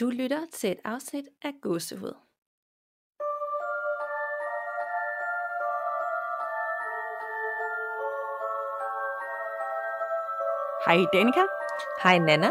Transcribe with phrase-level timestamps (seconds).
[0.00, 2.14] Du lytter til et afsnit af Gåsehud.
[10.86, 11.40] Hej Danika.
[12.02, 12.50] Hej Nana.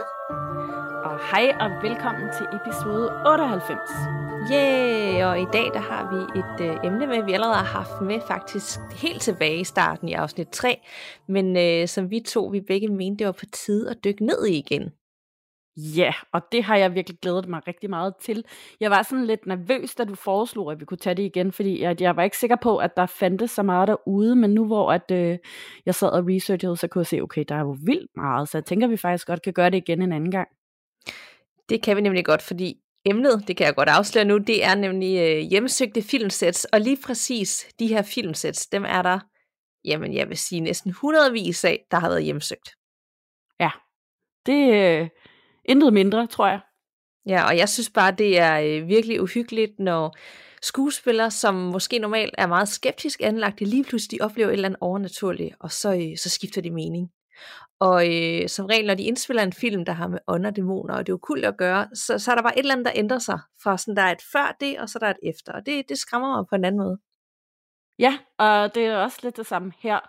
[1.03, 3.79] Og hej og velkommen til episode 98.
[4.51, 5.23] Yay!
[5.23, 8.21] Og i dag der har vi et øh, emne med, vi allerede har haft med
[8.27, 10.81] faktisk helt tilbage i starten i afsnit 3,
[11.27, 14.45] men øh, som vi to, vi begge mente, det var på tide at dykke ned
[14.45, 14.91] i igen.
[15.77, 18.45] Ja, og det har jeg virkelig glædet mig rigtig meget til.
[18.79, 21.81] Jeg var sådan lidt nervøs, da du foreslog, at vi kunne tage det igen, fordi
[21.81, 24.91] jeg, jeg var ikke sikker på, at der fandtes så meget derude, men nu hvor
[24.91, 25.37] at, øh,
[25.85, 28.57] jeg sad og researchede, så kunne jeg se, okay, der er jo vildt meget, så
[28.57, 30.47] jeg tænker, at vi faktisk godt kan gøre det igen en anden gang.
[31.69, 34.75] Det kan vi nemlig godt, fordi emnet, det kan jeg godt afsløre nu, det er
[34.75, 39.19] nemlig øh, hjemmesøgte filmsets, og lige præcis de her filmsets, dem er der,
[39.85, 42.69] jamen jeg vil sige næsten hundredvis af, der har været hjemmesøgt.
[43.59, 43.69] Ja,
[44.45, 45.09] det, øh,
[45.67, 46.59] Intet mindre, tror jeg.
[47.25, 50.17] Ja, og jeg synes bare, det er øh, virkelig uhyggeligt, når
[50.61, 55.55] skuespillere, som måske normalt er meget skeptisk anlagte, lige pludselig oplever et eller andet overnaturligt,
[55.59, 57.11] og så, øh, så skifter de mening.
[57.79, 61.07] Og øh, som regel, når de indspiller en film, der har med ånder, dæmoner og
[61.07, 63.19] det er kult at gøre, så, så er der bare et eller andet, der ændrer
[63.19, 63.39] sig.
[63.63, 65.53] Fra sådan, der er et før det, og så der er et efter.
[65.53, 66.97] Og det, det skræmmer mig på en anden måde.
[67.99, 69.99] Ja, og det er også lidt det samme her.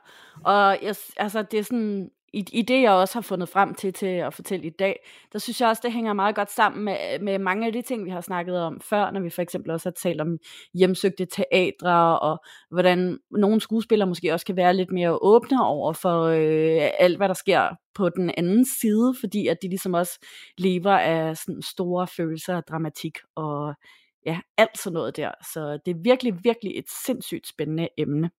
[0.44, 3.92] Og jeg, altså, det er sådan, i, i det, jeg også har fundet frem til
[3.92, 5.00] til at fortælle i dag,
[5.32, 8.04] der synes jeg også, det hænger meget godt sammen med, med mange af de ting,
[8.04, 10.38] vi har snakket om før, når vi for eksempel også har talt om
[10.74, 16.22] hjemsøgte teatre, og hvordan nogle skuespillere måske også kan være lidt mere åbne over for
[16.24, 20.26] øh, alt, hvad der sker på den anden side, fordi at de ligesom også
[20.58, 23.74] lever af sådan store følelser og dramatik, og
[24.26, 25.30] ja, alt sådan noget der.
[25.52, 28.30] Så det er virkelig, virkelig et sindssygt spændende emne.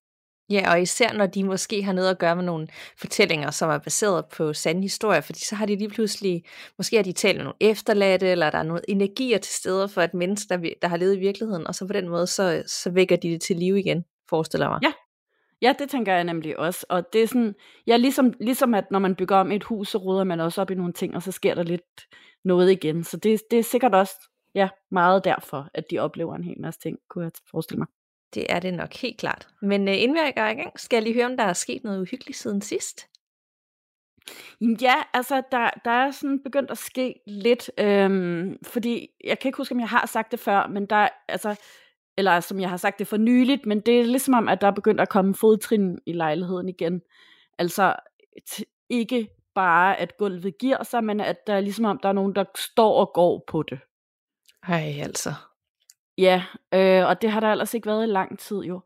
[0.49, 3.77] Ja, og især når de måske har noget at gøre med nogle fortællinger, som er
[3.77, 6.43] baseret på sande historier, fordi så har de lige pludselig,
[6.77, 10.01] måske har de talt med nogle efterladte, eller der er nogle energier til steder for
[10.01, 12.89] et menneske, der, der har levet i virkeligheden, og så på den måde, så, så
[12.89, 14.79] vækker de det til live igen, forestiller mig.
[14.83, 14.91] Ja,
[15.61, 16.85] Ja, det tænker jeg nemlig også.
[16.89, 17.55] Og det er sådan,
[17.87, 20.71] ja, ligesom, ligesom at når man bygger om et hus, så ruder man også op
[20.71, 22.07] i nogle ting, og så sker der lidt
[22.43, 23.03] noget igen.
[23.03, 24.13] Så det, det er sikkert også
[24.55, 27.87] ja, meget derfor, at de oplever en hel masse ting, kunne jeg forestille mig.
[28.33, 29.47] Det er det nok helt klart.
[29.61, 31.83] Men øh, inden vi går i gang, skal jeg lige høre, om der er sket
[31.83, 33.07] noget uhyggeligt siden sidst?
[34.81, 39.57] Ja, altså der, der er sådan begyndt at ske lidt, øhm, fordi jeg kan ikke
[39.57, 41.55] huske, om jeg har sagt det før, men der altså,
[42.17, 44.67] eller som jeg har sagt det for nyligt, men det er ligesom om, at der
[44.67, 47.01] er begyndt at komme fodtrin i lejligheden igen.
[47.57, 47.95] Altså
[48.49, 52.13] t- ikke bare, at gulvet giver sig, men at der er ligesom om, der er
[52.13, 53.79] nogen, der står og går på det.
[54.67, 55.33] Ej, altså.
[56.19, 56.43] Ja,
[56.73, 58.81] øh, og det har der ellers ikke været i lang tid jo.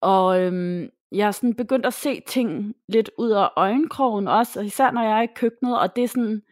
[0.00, 4.66] Og øhm, jeg er sådan begyndt at se ting lidt ud af øjenkrogen også, og
[4.66, 6.42] især når jeg er i køkkenet, og det er sådan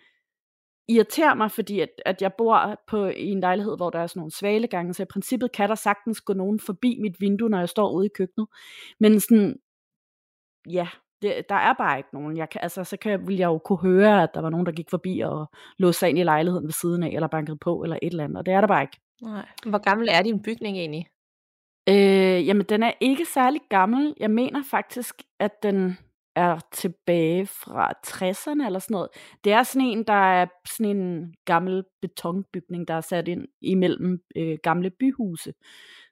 [0.89, 4.21] irriterer mig, fordi at, at jeg bor på i en lejlighed, hvor der er sådan
[4.21, 7.69] nogle svalegange, så i princippet kan der sagtens gå nogen forbi mit vindue, når jeg
[7.69, 8.49] står ude i køkkenet.
[9.01, 9.57] Men sådan,
[10.71, 10.89] ja,
[11.23, 12.37] det, der er bare ikke nogen.
[12.37, 14.73] Jeg kan, altså, så kan, ville jeg jo kunne høre, at der var nogen, der
[14.73, 17.99] gik forbi og låste sig ind i lejligheden ved siden af, eller bankede på, eller
[18.03, 19.04] et eller andet, og det er der bare ikke.
[19.25, 19.47] Nej.
[19.67, 21.07] Hvor gammel er din bygning egentlig?
[21.89, 24.15] Øh, jamen, den er ikke særlig gammel.
[24.21, 25.99] Jeg mener faktisk, at den
[26.37, 29.09] er tilbage fra 60'erne eller sådan noget.
[29.45, 34.19] Det er sådan en, der er sådan en gammel betonbygning, der er sat ind imellem
[34.37, 35.53] øh, gamle byhuse.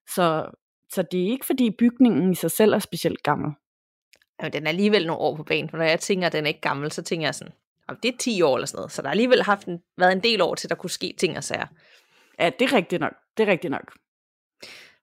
[0.08, 0.50] Så,
[0.92, 3.52] så det er ikke, fordi bygningen i sig selv er specielt gammel.
[4.40, 6.48] Jamen, den er alligevel nogle år på banen, for når jeg tænker, at den er
[6.48, 7.52] ikke gammel, så tænker jeg sådan,
[7.88, 8.92] om det er 10 år eller sådan noget.
[8.92, 11.36] Så der har alligevel haft en, været en del år til, der kunne ske ting
[11.36, 11.66] og sager.
[12.38, 13.14] Ja, det er rigtigt nok.
[13.36, 13.92] Det er rigtigt nok.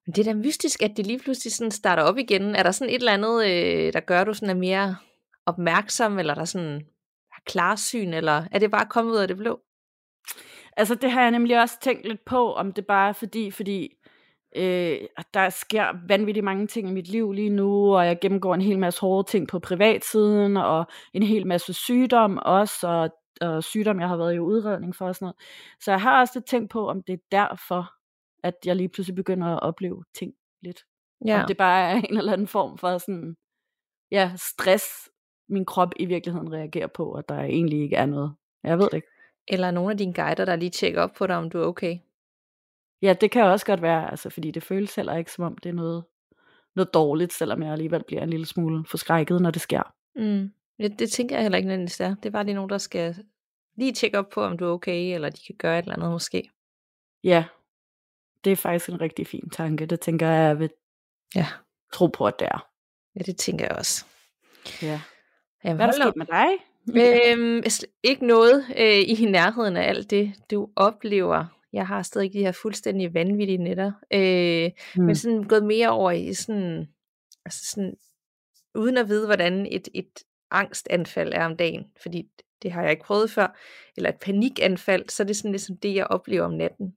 [0.06, 2.56] Men det er da mystisk, at det lige pludselig sådan starter op igen.
[2.56, 4.96] Er der sådan et eller andet, øh, der gør, du sådan er mere
[5.46, 6.86] opmærksom, eller der sådan
[7.32, 9.60] har klarsyn, eller er det bare kommet ud af det blå?
[10.78, 13.90] Altså det har jeg nemlig også tænkt lidt på, om det bare er fordi, fordi
[14.56, 14.98] øh,
[15.34, 18.80] der sker vanvittigt mange ting i mit liv lige nu, og jeg gennemgår en hel
[18.80, 23.10] masse hårde ting på privatsiden, og en hel masse sygdom også, og,
[23.42, 25.36] og sygdom, jeg har været i udredning for og sådan noget.
[25.80, 27.94] Så jeg har også lidt tænkt på, om det er derfor,
[28.44, 30.86] at jeg lige pludselig begynder at opleve ting lidt.
[31.26, 31.42] Ja.
[31.42, 33.38] Om det bare er en eller anden form for sådan,
[34.12, 34.86] ja, stress,
[35.50, 38.36] min krop i virkeligheden reagerer på, at der egentlig ikke er noget.
[38.64, 39.08] Jeg ved det ikke.
[39.48, 41.98] Eller nogle af dine guider, der lige tjekker op på dig, om du er okay.
[43.02, 45.70] Ja, det kan også godt være, altså, fordi det føles heller ikke, som om det
[45.70, 46.04] er noget,
[46.76, 49.94] noget dårligt, selvom jeg alligevel bliver en lille smule forskrækket, når det sker.
[50.16, 50.54] Mm.
[50.80, 52.16] Ja, det tænker jeg heller ikke nødvendigvis det er.
[52.16, 53.16] Det er bare lige nogen, der skal
[53.80, 56.12] lige tjekke op på, om du er okay, eller de kan gøre et eller andet
[56.12, 56.50] måske.
[57.24, 57.46] Ja,
[58.44, 59.86] det er faktisk en rigtig fin tanke.
[59.86, 60.70] Det tænker jeg, jeg vil
[61.36, 61.48] ja.
[61.94, 62.68] tro på, at det er.
[63.16, 64.06] Ja, det tænker jeg også.
[64.82, 65.02] Ja.
[65.64, 66.50] Jamen, Hvad er der sket med dig?
[66.96, 67.64] Øhm,
[68.04, 72.52] ikke noget øh, i nærheden af alt det, du oplever Jeg har stadig de her
[72.52, 73.92] fuldstændig vanvittige nætter.
[74.14, 75.04] Øh, mm.
[75.04, 76.88] Men sådan gået mere over i sådan,
[77.46, 77.94] altså sådan,
[78.76, 80.20] uden at vide, hvordan et, et
[80.52, 82.30] angstanfald er om dagen, fordi
[82.62, 83.58] det har jeg ikke prøvet før,
[83.98, 86.94] eller et panikanfald, så er det sådan ligesom det, jeg oplever om natten.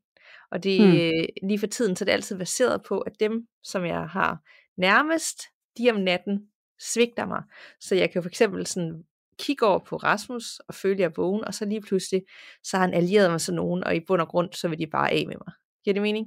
[0.51, 1.49] Og det mm.
[1.49, 4.39] lige for tiden, så er det altid baseret på, at dem, som jeg har
[4.77, 5.43] nærmest,
[5.79, 6.41] de om natten
[6.81, 7.43] svigter mig.
[7.81, 9.03] Så jeg kan for eksempel sådan
[9.39, 12.23] kigge over på Rasmus og føle, at jeg er vågen, og så lige pludselig,
[12.65, 14.87] så har han allieret mig sådan nogen, og i bund og grund, så vil de
[14.87, 15.55] bare af med mig.
[15.85, 16.27] Giver det mening?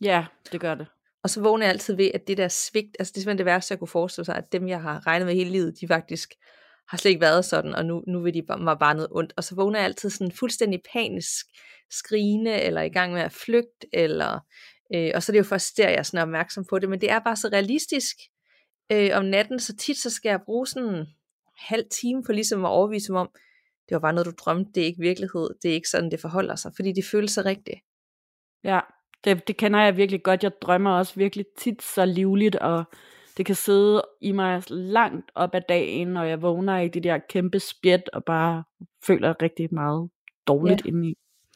[0.00, 0.86] Ja, det gør det.
[1.22, 3.46] Og så vågner jeg altid ved, at det der svigt, altså det er simpelthen det
[3.46, 6.34] værste, jeg kunne forestille sig, at dem, jeg har regnet med hele livet, de faktisk
[6.88, 9.32] har slet ikke været sådan, og nu, nu vil de mig bare noget ondt.
[9.36, 11.46] Og så vågner jeg altid sådan fuldstændig panisk
[11.90, 14.40] skrigende, eller i gang med at flygte, eller,
[14.94, 17.00] øh, og så er det jo først der, jeg er sådan opmærksom på det, men
[17.00, 18.16] det er bare så realistisk
[18.92, 21.06] øh, om natten, så tit så skal jeg bruge sådan en
[21.58, 23.30] halv time for ligesom at overvise mig om,
[23.88, 26.20] det var bare noget, du drømte, det er ikke virkelighed, det er ikke sådan, det
[26.20, 27.80] forholder sig, fordi det føles så rigtigt.
[28.64, 28.80] Ja,
[29.24, 30.42] det, det kender jeg virkelig godt.
[30.42, 32.84] Jeg drømmer også virkelig tit så livligt, og
[33.36, 37.18] det kan sidde i mig langt op ad dagen, når jeg vågner i det der
[37.18, 38.64] kæmpe spjæt, og bare
[39.06, 40.10] føler rigtig meget
[40.46, 40.88] dårligt ja.
[40.88, 41.14] indeni.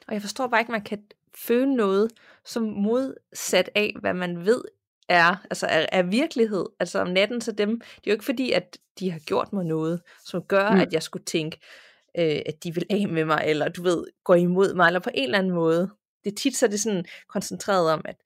[0.09, 1.03] Og jeg forstår bare ikke, at man kan
[1.37, 2.11] føle noget
[2.45, 4.65] som modsat af, hvad man ved
[5.09, 6.67] er, altså er, er virkelighed.
[6.81, 9.65] Altså om natten, så dem, det er jo ikke fordi, at de har gjort mig
[9.65, 10.81] noget, som gør, mm.
[10.81, 11.59] at jeg skulle tænke,
[12.19, 15.11] øh, at de vil af med mig, eller du ved, gå imod mig, eller på
[15.15, 15.91] en eller anden måde.
[16.25, 18.17] Det er tit så er det sådan koncentreret om, at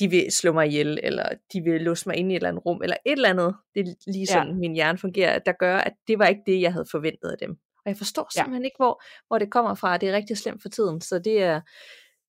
[0.00, 2.66] de vil slå mig ihjel, eller de vil låse mig ind i et eller andet
[2.66, 3.56] rum, eller et eller andet.
[3.74, 4.54] Det er lige sådan, ja.
[4.54, 7.50] min hjerne fungerer, der gør, at det var ikke det, jeg havde forventet af dem.
[7.84, 8.66] Og jeg forstår simpelthen ja.
[8.66, 9.96] ikke, hvor, hvor det kommer fra.
[9.98, 11.60] Det er rigtig slemt for tiden, så det er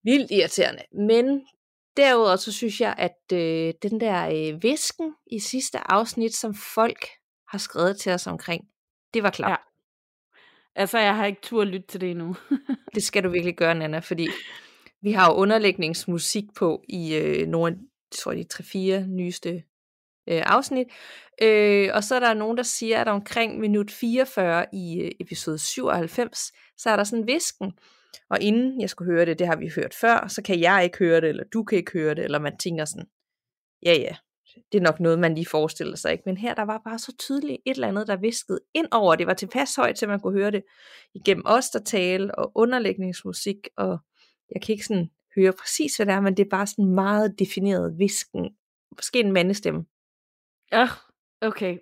[0.04, 0.82] vildt irriterende.
[1.08, 1.42] Men
[1.98, 7.06] derudover så synes jeg, at øh, den der øh, visken i sidste afsnit, som folk
[7.48, 8.64] har skrevet til os omkring,
[9.14, 9.52] det var klart.
[9.52, 9.56] Ja.
[10.76, 12.36] Altså, jeg har ikke tur at lytte til det endnu.
[12.96, 14.28] det skal du virkelig gøre, Nana, fordi
[15.02, 17.78] vi har jo underlægningsmusik på i øh, nogle,
[18.12, 19.64] jeg tror de 3-4 nyeste
[20.30, 20.88] øh, afsnit.
[21.42, 25.58] Øh, og så er der nogen, der siger, at omkring minut 44 i øh, episode
[25.58, 27.74] 97, så er der sådan visken.
[28.30, 30.98] Og inden jeg skulle høre det, det har vi hørt før, så kan jeg ikke
[30.98, 33.08] høre det, eller du kan ikke høre det, eller man tænker sådan,
[33.84, 34.16] ja ja,
[34.72, 36.24] det er nok noget, man lige forestiller sig, ikke?
[36.26, 39.16] Men her, der var bare så tydeligt et eller andet, der viskede ind over.
[39.16, 40.64] Det var tilpas højt, til man kunne høre det
[41.14, 44.00] igennem os, der tale, og underlægningsmusik, og
[44.52, 47.40] jeg kan ikke sådan høre præcis, hvad det er, men det er bare sådan meget
[47.40, 48.50] defineret visken.
[48.98, 49.86] Måske en mandestemme.
[50.72, 50.88] Ja,
[51.42, 51.78] okay.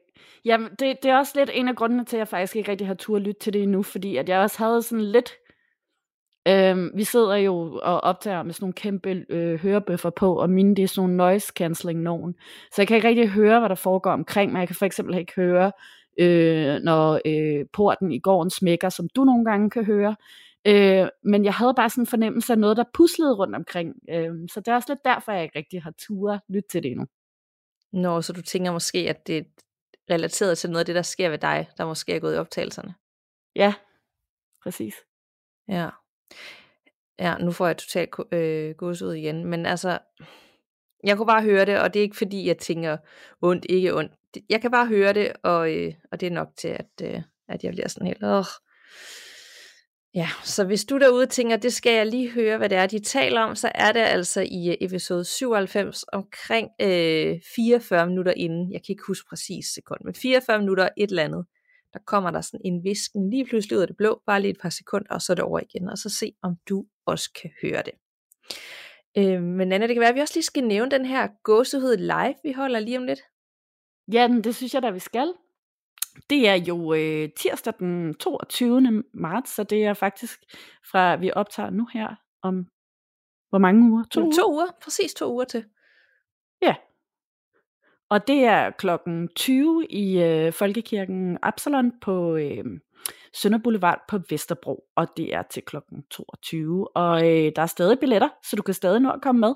[0.46, 2.88] Jamen, det, det er også lidt en af grundene til, at jeg faktisk ikke rigtig
[2.88, 5.34] har tur at lytte til det endnu, fordi at jeg også havde sådan lidt...
[6.48, 10.76] Øhm, vi sidder jo og optager med sådan nogle kæmpe øh, hørebøffer på, og mine
[10.76, 12.36] det er sådan nogle noise cancelling nogen.
[12.72, 14.60] Så jeg kan ikke rigtig høre, hvad der foregår omkring mig.
[14.60, 15.72] Jeg kan for eksempel ikke høre,
[16.20, 20.16] øh, når øh, porten i gården smækker, som du nogle gange kan høre.
[20.68, 23.96] Øh, men jeg havde bare sådan en fornemmelse af noget, der puslede rundt omkring.
[24.10, 26.92] Øh, så det er også lidt derfor, jeg ikke rigtig har tur lytte til det
[26.92, 27.06] endnu.
[27.94, 29.44] Nå, så du tænker måske, at det er
[30.10, 32.96] relateret til noget af det, der sker ved dig, der måske er gået i optagelserne?
[33.56, 33.74] Ja,
[34.64, 34.94] præcis.
[35.68, 35.90] Ja.
[37.20, 40.00] Ja, nu får jeg totalt øh, gås ud igen, men altså,
[41.04, 42.98] jeg kunne bare høre det, og det er ikke fordi, jeg tænker
[43.42, 44.12] ondt, ikke ondt.
[44.50, 47.64] Jeg kan bare høre det, og, øh, og det er nok til, at, øh, at
[47.64, 48.46] jeg bliver sådan helt, åh,
[50.16, 53.00] Ja, så hvis du derude tænker, det skal jeg lige høre, hvad det er, de
[53.00, 58.72] taler om, så er det altså i øh, episode 97 omkring øh, 44 minutter inden,
[58.74, 61.46] jeg kan ikke huske præcis sekund, men 44 minutter et eller andet,
[61.94, 64.62] der kommer der sådan en visken lige pludselig ud af det blå, bare lige et
[64.62, 67.52] par sekunder, og så er det over igen, og så se, om du også kan
[67.62, 67.94] høre det.
[69.18, 71.98] Øh, men Anna, det kan være, at vi også lige skal nævne den her gåsehud
[71.98, 73.22] live, vi holder lige om lidt.
[74.14, 75.34] Ja, det synes jeg da, vi skal.
[76.30, 79.04] Det er jo øh, tirsdag den 22.
[79.14, 80.40] marts, så det er faktisk
[80.92, 82.68] fra, vi optager nu her om,
[83.50, 84.04] hvor mange uger?
[84.12, 84.32] To, uger?
[84.32, 85.66] to uger, præcis to uger til.
[86.62, 86.76] Ja.
[88.10, 92.66] Og det er klokken 20 i øh, Folkekirken Absalon på øh,
[93.34, 96.98] Sønder Boulevard på Vesterbro, og det er til klokken 22.
[96.98, 99.56] Og øh, der er stadig billetter, så du kan stadig nå at komme med.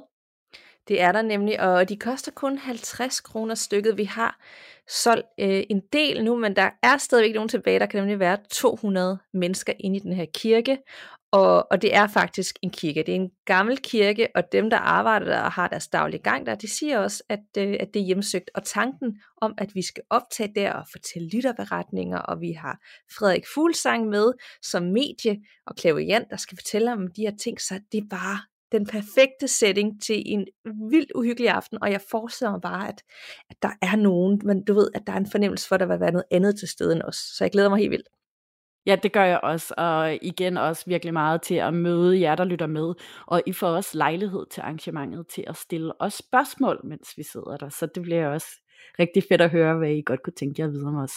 [0.87, 3.97] Det er der nemlig, og de koster kun 50 kroner stykket.
[3.97, 4.39] Vi har
[4.87, 7.79] solgt øh, en del nu, men der er stadigvæk nogen tilbage.
[7.79, 10.77] Der kan nemlig være 200 mennesker inde i den her kirke,
[11.33, 13.03] og, og det er faktisk en kirke.
[13.03, 16.45] Det er en gammel kirke, og dem, der arbejder der og har deres daglige gang
[16.45, 18.51] der, de siger også, at, øh, at det er hjemsøgt.
[18.55, 22.79] Og tanken om, at vi skal optage der og fortælle lytterberetninger, og vi har
[23.17, 27.79] Frederik Fuglsang med som medie, og Claude der skal fortælle om de her ting, så
[27.91, 28.39] det er bare
[28.73, 30.47] den perfekte setting til en
[30.91, 33.03] vildt uhyggelig aften, og jeg forestiller mig bare, at,
[33.49, 35.85] at der er nogen, men du ved, at der er en fornemmelse for, at der
[35.85, 37.15] vil være noget andet til stede end os.
[37.15, 38.07] Så jeg glæder mig helt vildt.
[38.85, 42.43] Ja, det gør jeg også, og igen også virkelig meget til at møde jer, der
[42.43, 42.93] lytter med,
[43.27, 47.57] og I får også lejlighed til arrangementet til at stille os spørgsmål, mens vi sidder
[47.57, 48.47] der, så det bliver også
[48.99, 51.13] rigtig fedt at høre, hvad I godt kunne tænke jer at vide om os.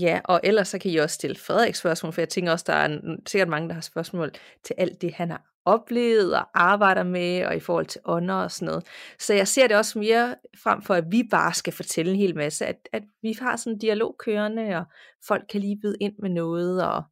[0.00, 2.72] Ja, og ellers så kan I også stille Frederik spørgsmål, for jeg tænker også, der
[2.72, 4.30] er sikkert mange, der har spørgsmål
[4.64, 8.50] til alt det, han har oplevet og arbejder med, og i forhold til ånder og
[8.50, 8.86] sådan noget.
[9.18, 12.36] Så jeg ser det også mere frem for, at vi bare skal fortælle en hel
[12.36, 14.84] masse, at, at vi har sådan en dialog kørende, og
[15.26, 17.02] folk kan lige byde ind med noget, og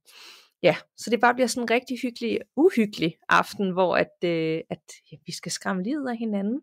[0.62, 4.83] ja, så det bare bliver sådan en rigtig hyggelig, uhyggelig aften, hvor at, øh, at
[5.12, 6.61] ja, vi skal skræmme livet af hinanden.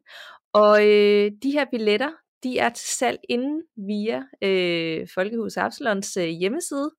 [0.54, 2.12] Og øh, de her billetter,
[2.44, 6.92] de er til salg inden via øh, Folkehus Absalons øh, hjemmeside.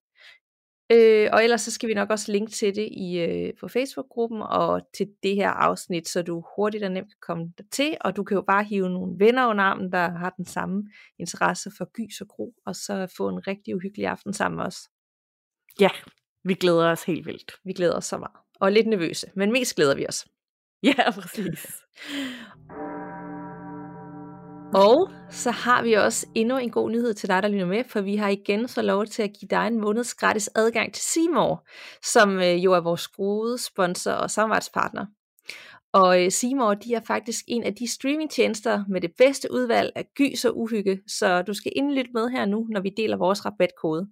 [0.92, 4.42] Øh, og ellers så skal vi nok også linke til det i øh, på Facebook-gruppen
[4.42, 8.16] og til det her afsnit, så du hurtigt og nemt kan komme der til, og
[8.16, 11.84] du kan jo bare hive nogle venner under armen, der har den samme interesse for
[11.92, 14.76] gys og gro, og så få en rigtig uhyggelig aften sammen os.
[15.80, 15.90] Ja,
[16.44, 17.52] vi glæder os helt vildt.
[17.64, 18.36] Vi glæder os så meget.
[18.60, 20.26] Og lidt nervøse, men mest glæder vi os.
[20.82, 21.66] Ja, præcis.
[24.74, 28.00] Og så har vi også endnu en god nyhed til dig, der lytter med, for
[28.00, 31.66] vi har igen så lov til at give dig en måneds gratis adgang til Seymour,
[32.02, 35.06] som øh, jo er vores gode sponsor og samarbejdspartner.
[35.92, 40.04] Og øh, Seymour, de er faktisk en af de streamingtjenester med det bedste udvalg af
[40.14, 44.08] gys og uhygge, så du skal indlytte med her nu, når vi deler vores rabatkode.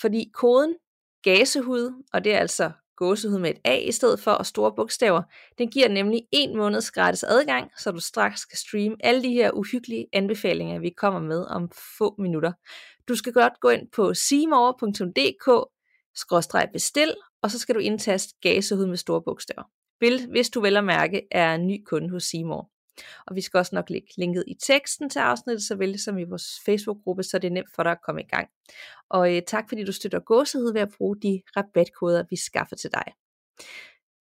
[0.00, 0.74] Fordi koden
[1.22, 5.22] gasehud, og det er altså gåsehud med et A i stedet for og store bogstaver.
[5.58, 9.50] Den giver nemlig en måneds gratis adgang, så du straks kan streame alle de her
[9.50, 12.52] uhyggelige anbefalinger, vi kommer med om få minutter.
[13.08, 15.68] Du skal godt gå ind på simor.dk
[16.72, 19.62] bestil, og så skal du indtaste gasehud med store bogstaver.
[20.30, 22.70] Hvis du vel at mærke er ny kunde hos Simor.
[23.26, 26.60] Og vi skal også nok lægge linket i teksten til afsnittet, såvel som i vores
[26.66, 28.48] Facebook-gruppe, så det er nemt for dig at komme i gang.
[29.10, 32.90] Og øh, tak fordi du støtter gåsehud ved at bruge de rabatkoder, vi skaffer til
[32.92, 33.12] dig.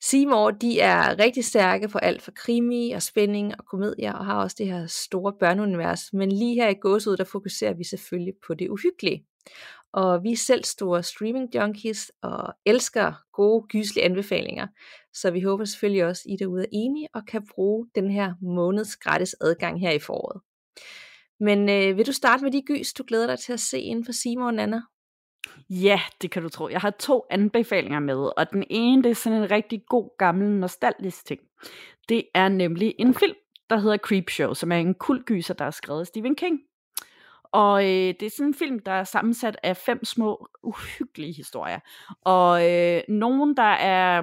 [0.00, 4.43] Seymour, de er rigtig stærke på alt fra krimi og spænding og komedier, og har
[4.43, 6.12] også det her store børneunivers.
[6.12, 9.25] Men lige her i gåsehud, der fokuserer vi selvfølgelig på det uhyggelige.
[9.92, 14.66] Og vi er selv store streaming junkies og elsker gode, gyslige anbefalinger.
[15.12, 18.35] Så vi håber selvfølgelig også, at I derude er enige og kan bruge den her
[18.42, 20.40] måneds gratis adgang her i foråret.
[21.40, 24.04] Men øh, vil du starte med de gys, du glæder dig til at se inden
[24.04, 24.80] for Simon Anna?
[25.71, 26.68] Ja, det kan du tro.
[26.68, 30.49] Jeg har to anbefalinger med, og den ene det er sådan en rigtig god gammel
[30.49, 31.40] nostalgisk ting.
[32.09, 33.37] Det er nemlig en film,
[33.71, 36.61] der hedder Creepshow, som er en kultgyser, der er skrevet af Stephen King.
[37.52, 41.81] Og øh, det er sådan en film, der er sammensat af fem små, uhyggelige historier.
[42.25, 44.23] Og øh, nogen, der er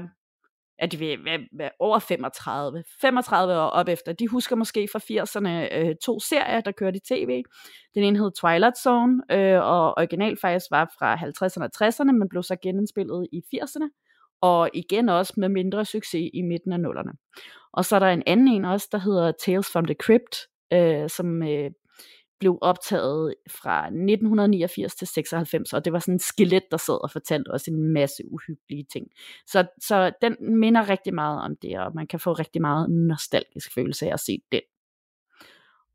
[0.79, 1.19] at de vil
[1.51, 4.13] være over 35, 35 år op efter.
[4.13, 7.43] De husker måske fra 80'erne øh, to serier, der kørte i tv.
[7.95, 12.29] Den ene hed Twilight Zone, øh, og original faktisk var fra 50'erne og 60'erne, men
[12.29, 14.01] blev så genindspillet i 80'erne.
[14.41, 17.11] Og igen også med mindre succes i midten af nullerne.
[17.73, 20.37] Og så er der en anden en også, der hedder Tales from the Crypt,
[20.73, 21.71] øh, som øh,
[22.39, 27.11] blev optaget fra 1989 til 96, og det var sådan en skelet, der sad og
[27.11, 29.07] fortalte os en masse uhyggelige ting.
[29.47, 33.73] Så, så den minder rigtig meget om det, og man kan få rigtig meget nostalgisk
[33.73, 34.61] følelse af at se den.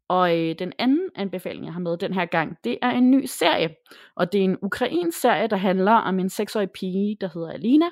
[0.09, 3.25] Og øh, den anden anbefaling, jeg har med den her gang, det er en ny
[3.25, 3.75] serie.
[4.17, 7.87] Og det er en ukrainsk serie, der handler om en seksårig pige, der hedder Alina,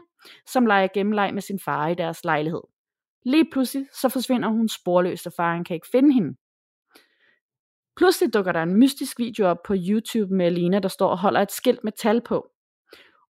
[0.47, 2.61] som leger gennemleg med sin far i deres lejlighed.
[3.25, 6.37] Lige pludselig så forsvinder hun sporløst, og faren kan ikke finde hende.
[7.99, 11.41] Pludselig dukker der en mystisk video op på YouTube med Alina, der står og holder
[11.41, 12.51] et skilt med tal på.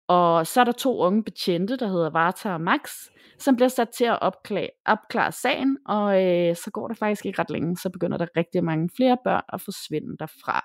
[0.09, 2.91] Og så er der to unge betjente, der hedder Varta og Max,
[3.39, 7.39] som bliver sat til at opklare, opklare sagen, og øh, så går der faktisk ikke
[7.39, 10.65] ret længe, så begynder der rigtig mange flere børn at forsvinde derfra.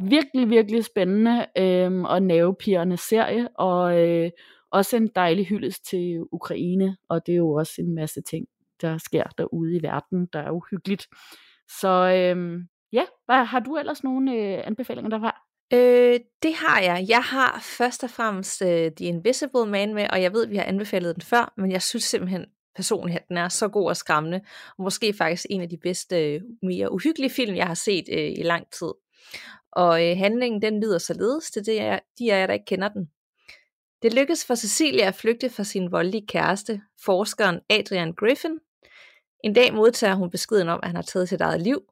[0.00, 4.30] Virkelig, virkelig spændende øh, og nervepirrende serie, og øh,
[4.70, 8.46] også en dejlig hyldest til Ukraine, og det er jo også en masse ting,
[8.80, 11.06] der sker derude i verden, der er uhyggeligt.
[11.80, 15.42] Så øh, Ja, hvad, har du ellers nogle øh, anbefalinger derfra?
[15.72, 17.04] Øh, det har jeg.
[17.08, 20.56] Jeg har først og fremmest øh, The Invisible Man med, og jeg ved, at vi
[20.56, 22.46] har anbefalet den før, men jeg synes simpelthen
[22.76, 24.40] personligt, at den er så god og skræmmende,
[24.78, 28.30] og måske faktisk en af de bedste, øh, mere uhyggelige film, jeg har set øh,
[28.38, 28.92] i lang tid.
[29.72, 32.88] Og øh, handlingen, den lyder således til det, er, de af jer, der ikke kender
[32.88, 33.10] den.
[34.02, 38.58] Det lykkes for Cecilia at flygte fra sin voldelige kæreste, forskeren Adrian Griffin.
[39.44, 41.82] En dag modtager hun beskeden om, at han har taget sit eget liv,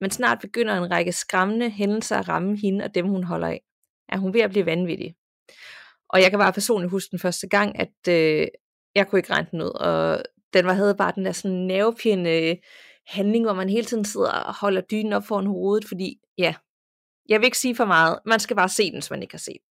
[0.00, 3.60] men snart begynder en række skræmmende hændelser at ramme hende og dem, hun holder af.
[4.08, 5.14] Er hun ved at blive vanvittig?
[6.08, 8.46] Og jeg kan bare personligt huske den første gang, at øh,
[8.94, 12.50] jeg kunne ikke regne den ud, og den var, havde bare den der sådan nervepirrende
[12.50, 12.56] øh,
[13.06, 16.54] handling, hvor man hele tiden sidder og holder dynen op foran hovedet, fordi ja,
[17.28, 19.38] jeg vil ikke sige for meget, man skal bare se den, hvis man ikke har
[19.38, 19.62] set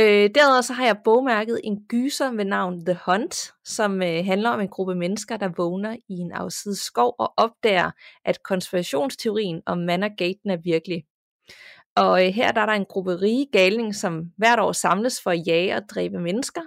[0.00, 3.34] Øh, derudover så har jeg bogmærket en gyser ved navn The Hunt,
[3.64, 7.90] som øh, handler om en gruppe mennesker, der vågner i en afsides skov og opdager,
[8.24, 11.04] at konspirationsteorien om Mannergaten er virkelig.
[11.96, 15.30] Og øh, her der er der en gruppe rige galning, som hvert år samles for
[15.30, 16.62] at jage og dræbe mennesker.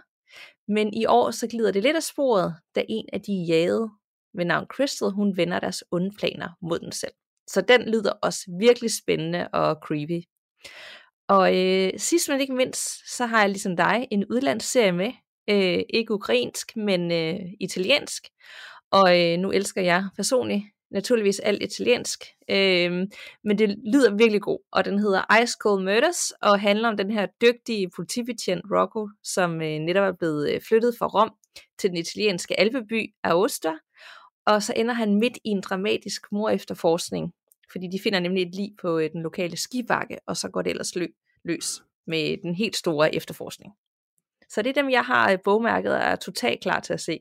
[0.67, 3.89] Men i år så glider det lidt af sporet, da en af de jagede
[4.34, 7.13] ved navn Crystal, hun vender deres onde planer mod den selv.
[7.48, 10.24] Så den lyder også virkelig spændende og creepy.
[11.27, 15.12] Og øh, sidst men ikke mindst, så har jeg ligesom dig en udlandsserie med.
[15.50, 18.24] Øh, ikke ukrainsk, men øh, italiensk.
[18.91, 22.20] Og øh, nu elsker jeg personligt naturligvis alt italiensk.
[22.50, 22.91] Øh,
[23.44, 27.12] men det lyder virkelig god, og den hedder Ice Cold Murders, og handler om den
[27.12, 31.32] her dygtige politibetjent Rocco, som øh, netop er blevet øh, flyttet fra Rom
[31.79, 33.72] til den italienske alpeby Aosta,
[34.46, 37.34] og så ender han midt i en dramatisk mor efterforskning,
[37.72, 40.69] fordi de finder nemlig et lig på øh, den lokale skibakke, og så går det
[40.69, 43.74] ellers lø- løs med den helt store efterforskning.
[44.50, 47.19] Så det er dem, jeg har øh, bogmærket og er totalt klar til at se.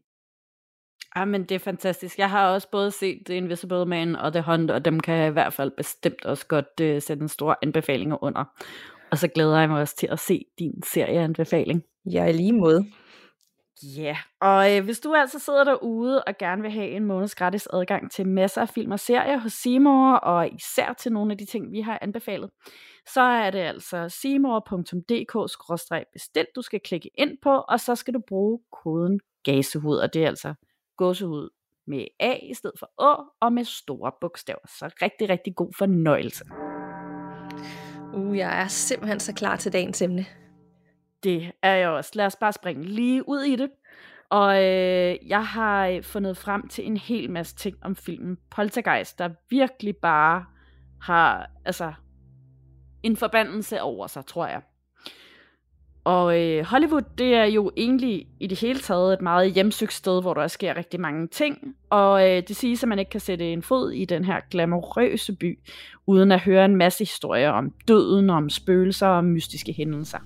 [1.16, 2.18] Ja, men det er fantastisk.
[2.18, 5.28] Jeg har også både set The Invisible Man og The Hunt, og dem kan jeg
[5.28, 8.44] i hvert fald bestemt også godt uh, sætte en stor anbefaling under.
[9.10, 11.82] Og så glæder jeg mig også til at se din serieanbefaling.
[12.12, 12.86] Ja, i lige måde.
[13.82, 14.16] Ja, yeah.
[14.40, 18.10] og øh, hvis du altså sidder derude og gerne vil have en måneds gratis adgang
[18.10, 21.72] til masser af film og serier hos Seymour, og især til nogle af de ting,
[21.72, 22.50] vi har anbefalet,
[23.08, 28.60] så er det altså seymour.dk-bestil, du skal klikke ind på, og så skal du bruge
[28.72, 30.54] koden GASEHUD, og det er altså
[30.96, 31.50] gåsehud
[31.86, 34.66] med A i stedet for Å, og med store bogstaver.
[34.78, 36.44] Så rigtig, rigtig god fornøjelse.
[38.14, 40.26] Uh, jeg er simpelthen så klar til dagens emne.
[41.24, 42.10] Det er jeg også.
[42.14, 43.70] Lad os bare springe lige ud i det.
[44.30, 49.18] Og øh, jeg har øh, fundet frem til en hel masse ting om filmen Poltergeist,
[49.18, 50.44] der virkelig bare
[51.00, 51.92] har altså
[53.02, 54.62] en forbandelse over sig, tror jeg.
[56.04, 60.22] Og øh, Hollywood, det er jo egentlig i det hele taget et meget hjemsøgt sted,
[60.22, 61.76] hvor der sker rigtig mange ting.
[61.90, 65.32] Og øh, det siges, at man ikke kan sætte en fod i den her glamourøse
[65.32, 65.58] by,
[66.06, 70.18] uden at høre en masse historier om døden, om spøgelser og mystiske hændelser.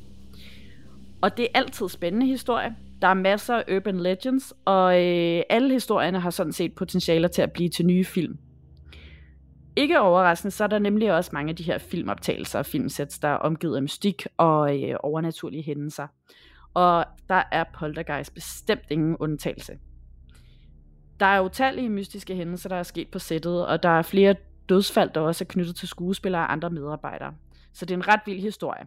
[1.23, 2.77] Og det er altid spændende historie.
[3.03, 7.43] Der er masser af urban legends, og øh, alle historierne har sådan set potentialer til
[7.43, 8.39] at blive til nye film.
[9.77, 13.29] Ikke overraskende, så er der nemlig også mange af de her filmoptagelser og filmsets, der
[13.29, 16.07] er omgivet af mystik og øh, overnaturlige hændelser.
[16.75, 19.79] Og der er Poltergeist bestemt ingen undtagelse.
[21.21, 24.35] Der er utallige mystiske hændelser, der er sket på sættet, og der er flere
[24.69, 27.35] dødsfald, der også er knyttet til skuespillere og andre medarbejdere.
[27.73, 28.85] Så det er en ret vild historie.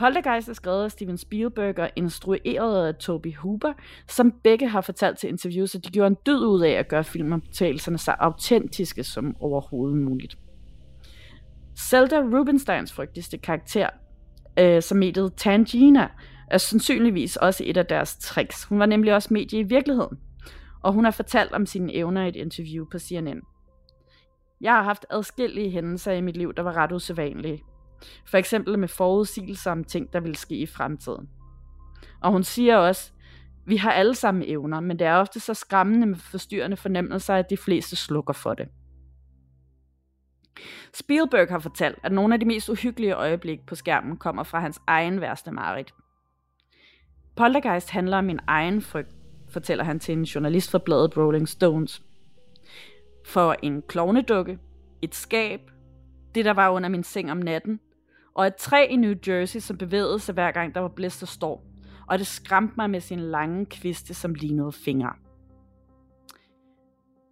[0.00, 3.72] Poltergeist er skrevet af Steven Spielberg og instrueret af Toby Hooper,
[4.08, 7.04] som begge har fortalt til interviews, at de gjorde en død ud af at gøre
[7.04, 10.38] filmoptagelserne så autentiske som overhovedet muligt.
[11.78, 13.88] Zelda Rubinsteins frygtigste karakter,
[14.58, 16.08] øh, som mediet Tangina,
[16.50, 18.64] er sandsynligvis også et af deres tricks.
[18.64, 20.18] Hun var nemlig også medie i virkeligheden,
[20.82, 23.40] og hun har fortalt om sine evner i et interview på CNN.
[24.60, 27.62] Jeg har haft adskillige hændelser i mit liv, der var ret usædvanlige,
[28.26, 31.28] for eksempel med forudsigelser om ting, der vil ske i fremtiden.
[32.20, 33.12] Og hun siger også,
[33.66, 37.50] vi har alle sammen evner, men det er ofte så skræmmende med forstyrrende fornemmelser, at
[37.50, 38.68] de fleste slukker for det.
[40.94, 44.80] Spielberg har fortalt, at nogle af de mest uhyggelige øjeblikke på skærmen kommer fra hans
[44.86, 45.94] egen værste mareridt.
[47.36, 49.14] Poltergeist handler om min egen frygt,
[49.48, 52.02] fortæller han til en journalist fra bladet Rolling Stones.
[53.26, 54.58] For en klovnedukke,
[55.02, 55.60] et skab,
[56.34, 57.80] det der var under min seng om natten,
[58.34, 61.28] og et træ i New Jersey, som bevægede sig hver gang der var blæst og
[61.28, 61.60] storm,
[62.06, 65.12] og det skræmte mig med sine lange kviste, som lignede fingre.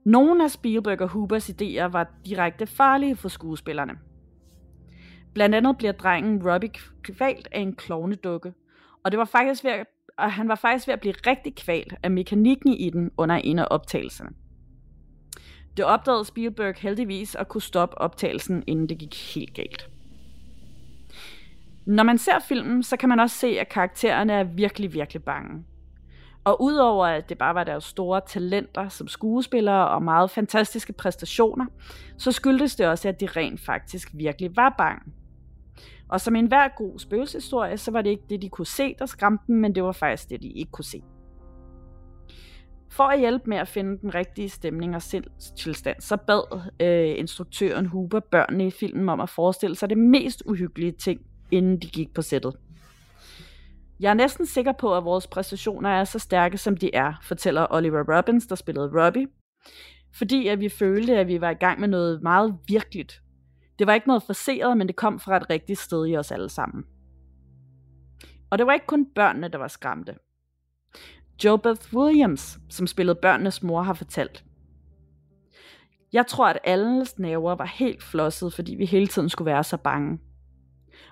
[0.05, 3.99] Nogle af Spielberg og Hoopers idéer var direkte farlige for skuespillerne.
[5.35, 6.71] Blandt andet bliver drengen Robbie
[7.03, 8.53] kvalt af en klovnedukke,
[9.05, 9.87] og det var faktisk ved at,
[10.19, 13.59] og han var faktisk ved at blive rigtig kvalt af mekanikken i den under en
[13.59, 14.31] af optagelserne.
[15.77, 19.91] Det opdagede Spielberg heldigvis at kunne stoppe optagelsen, inden det gik helt galt.
[21.89, 25.65] Når man ser filmen, så kan man også se, at karaktererne er virkelig, virkelig bange.
[26.45, 31.67] Og udover at det bare var deres store talenter som skuespillere og meget fantastiske præstationer,
[32.17, 35.13] så skyldtes det også, at de rent faktisk virkelig var bange.
[36.09, 39.45] Og som enhver god spøgelseshistorie, så var det ikke det, de kunne se, der skræmte
[39.47, 41.03] dem, men det var faktisk det, de ikke kunne se.
[42.91, 47.87] For at hjælpe med at finde den rigtige stemning og sindstilstand, så bad øh, instruktøren
[47.87, 52.15] Huber børnene i filmen om at forestille sig det mest uhyggelige ting, inden de gik
[52.15, 52.57] på sættet.
[54.01, 57.67] Jeg er næsten sikker på, at vores præstationer er så stærke, som de er, fortæller
[57.71, 59.29] Oliver Robbins, der spillede Robbie.
[60.15, 63.23] Fordi at vi følte, at vi var i gang med noget meget virkeligt.
[63.79, 66.49] Det var ikke noget forseret, men det kom fra et rigtigt sted i os alle
[66.49, 66.85] sammen.
[68.51, 70.15] Og det var ikke kun børnene, der var skræmte.
[71.45, 74.45] Joe Beth Williams, som spillede børnenes mor, har fortalt.
[76.13, 79.77] Jeg tror, at alles naver var helt flosset, fordi vi hele tiden skulle være så
[79.77, 80.19] bange.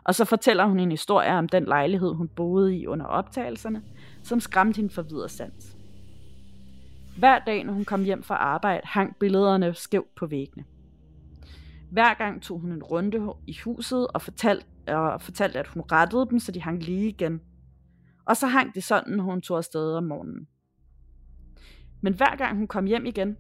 [0.07, 3.83] Og så fortæller hun en historie om den lejlighed, hun boede i under optagelserne,
[4.23, 5.77] som skræmte hende for videre sans.
[7.19, 10.64] Hver dag, når hun kom hjem fra arbejde, hang billederne skævt på væggene.
[11.90, 16.27] Hver gang tog hun en runde i huset og fortalte, og fortalte, at hun rettede
[16.31, 17.40] dem, så de hang lige igen.
[18.25, 20.47] Og så hang det sådan, når hun tog afsted om morgenen.
[22.01, 23.37] Men hver gang hun kom hjem igen,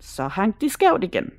[0.00, 1.30] så hang de skævt igen.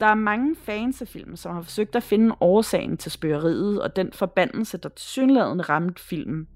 [0.00, 3.96] Der er mange fans af filmen, som har forsøgt at finde årsagen til spørgeriet og
[3.96, 6.48] den forbandelse, der tilsyneladende ramte filmen.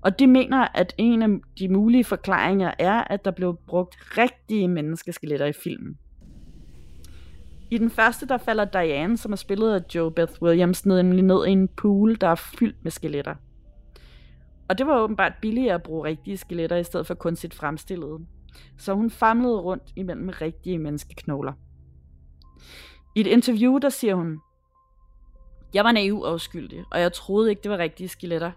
[0.00, 4.68] Og de mener, at en af de mulige forklaringer er, at der blev brugt rigtige
[4.68, 5.98] menneskeskeletter i filmen.
[7.70, 11.46] I den første, der falder Diane, som er spillet af Joe Beth Williams, nemlig ned
[11.46, 13.34] i en pool, der er fyldt med skeletter.
[14.68, 18.18] Og det var åbenbart billigere at bruge rigtige skeletter, i stedet for kunstigt fremstillede.
[18.78, 21.52] Så hun famlede rundt imellem rigtige menneskeknogler.
[23.14, 24.40] I et interview, der siger hun,
[25.74, 28.52] Jeg var naiv og uskyldig, og jeg troede ikke, det var rigtige skeletter.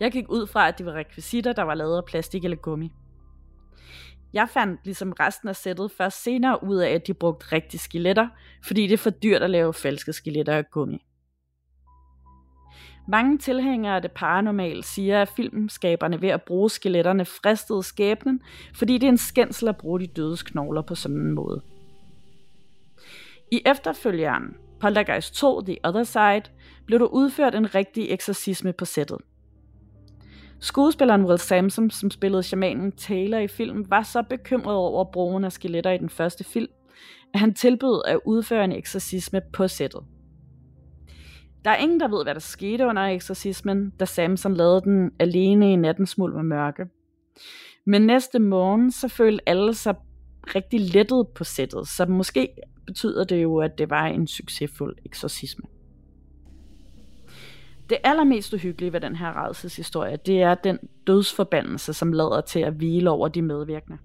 [0.00, 2.92] Jeg gik ud fra, at det var rekvisitter, der var lavet af plastik eller gummi.
[4.32, 8.28] Jeg fandt ligesom resten af sættet først senere ud af, at de brugte rigtige skeletter,
[8.64, 11.06] fordi det er for dyrt at lave falske skeletter af gummi.
[13.08, 18.40] Mange tilhængere af det paranormale siger, at filmskaberne ved at bruge skeletterne fristede skæbnen,
[18.74, 21.62] fordi det er en skændsel at bruge de dødes knogler på sådan en måde.
[23.52, 26.42] I efterfølgeren, Poltergeist 2 The Other Side,
[26.86, 29.18] blev der udført en rigtig eksorcisme på sættet.
[30.60, 35.52] Skuespilleren Will Sampson, som spillede shamanen Taylor i filmen, var så bekymret over brugen af
[35.52, 36.70] skeletter i den første film,
[37.34, 40.00] at han tilbød at udføre en eksorcisme på sættet.
[41.64, 45.72] Der er ingen, der ved, hvad der skete under eksorcismen, da Samson lavede den alene
[45.72, 46.86] i nattens mulm og mørke.
[47.86, 49.94] Men næste morgen, så følte alle sig
[50.54, 52.48] rigtig lettet på sættet, så måske
[52.90, 55.64] betyder det jo, at det var en succesfuld eksorcisme.
[57.90, 62.72] Det allermest uhyggelige ved den her redselshistorie, det er den dødsforbandelse, som lader til at
[62.72, 63.98] hvile over de medvirkende.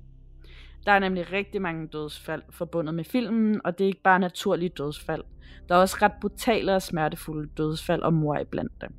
[0.86, 4.70] Der er nemlig rigtig mange dødsfald forbundet med filmen, og det er ikke bare naturlige
[4.70, 5.24] dødsfald.
[5.70, 8.94] Der er også ret brutale og smertefulde dødsfald og mor iblandt dem.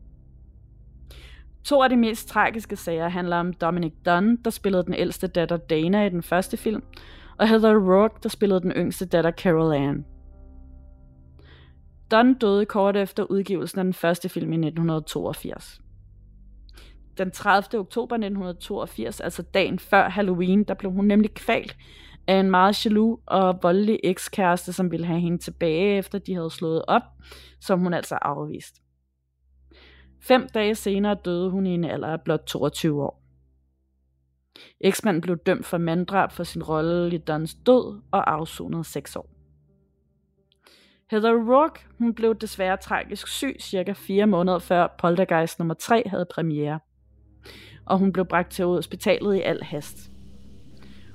[1.65, 5.57] To af de mest tragiske sager handler om Dominic Dunn, der spillede den ældste datter
[5.57, 6.83] Dana i den første film,
[7.39, 10.05] og Heather Rourke, der spillede den yngste datter Carol Ann.
[12.11, 15.81] Dunn døde kort efter udgivelsen af den første film i 1982.
[17.19, 17.81] Den 30.
[17.81, 21.77] oktober 1982, altså dagen før Halloween, der blev hun nemlig kvalt
[22.27, 26.51] af en meget jaloux og voldelig ekskæreste, som ville have hende tilbage, efter de havde
[26.51, 27.03] slået op,
[27.61, 28.83] som hun altså afvist.
[30.23, 33.26] Fem dage senere døde hun i en alder af blot 22 år.
[34.81, 39.31] Eksmanden blev dømt for manddrab for sin rolle i Dons død og afsonede 6 år.
[41.11, 46.27] Heather Rourke hun blev desværre tragisk syg cirka 4 måneder før Poltergeist nummer 3 havde
[46.35, 46.81] premiere.
[47.85, 50.11] Og hun blev bragt til hospitalet i al hast.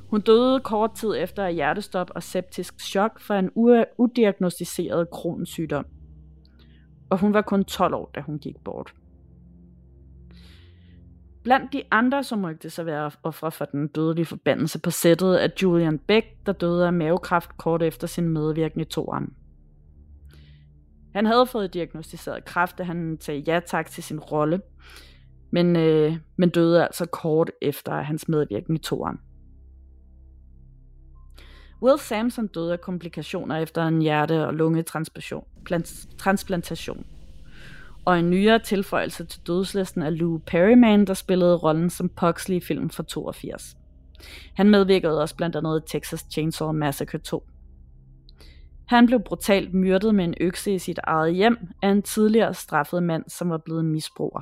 [0.09, 3.49] Hun døde kort tid efter hjertestop og septisk chok for en
[3.97, 5.85] udiagnostiseret kronsygdom.
[7.09, 8.93] Og hun var kun 12 år, da hun gik bort.
[11.43, 15.47] Blandt de andre, som rygte sig være ofre for den dødelige forbandelse på sættet, er
[15.61, 19.33] Julian Beck, der døde af mavekræft kort efter sin medvirkning i toren.
[21.13, 24.61] Han havde fået diagnostiseret kræft, da han sagde ja tak til sin rolle,
[25.51, 29.17] men, øh, men døde altså kort efter hans medvirkning i toren.
[31.83, 37.05] Will Sampson døde af komplikationer efter en hjerte- og lungetransplantation.
[38.05, 42.59] Og en nyere tilføjelse til dødslisten er Lou Perryman, der spillede rollen som Pugsley i
[42.59, 43.77] filmen fra 82.
[44.55, 47.43] Han medvirkede også blandt andet i Texas Chainsaw Massacre 2.
[48.87, 53.03] Han blev brutalt myrdet med en økse i sit eget hjem af en tidligere straffet
[53.03, 54.41] mand, som var blevet misbruger.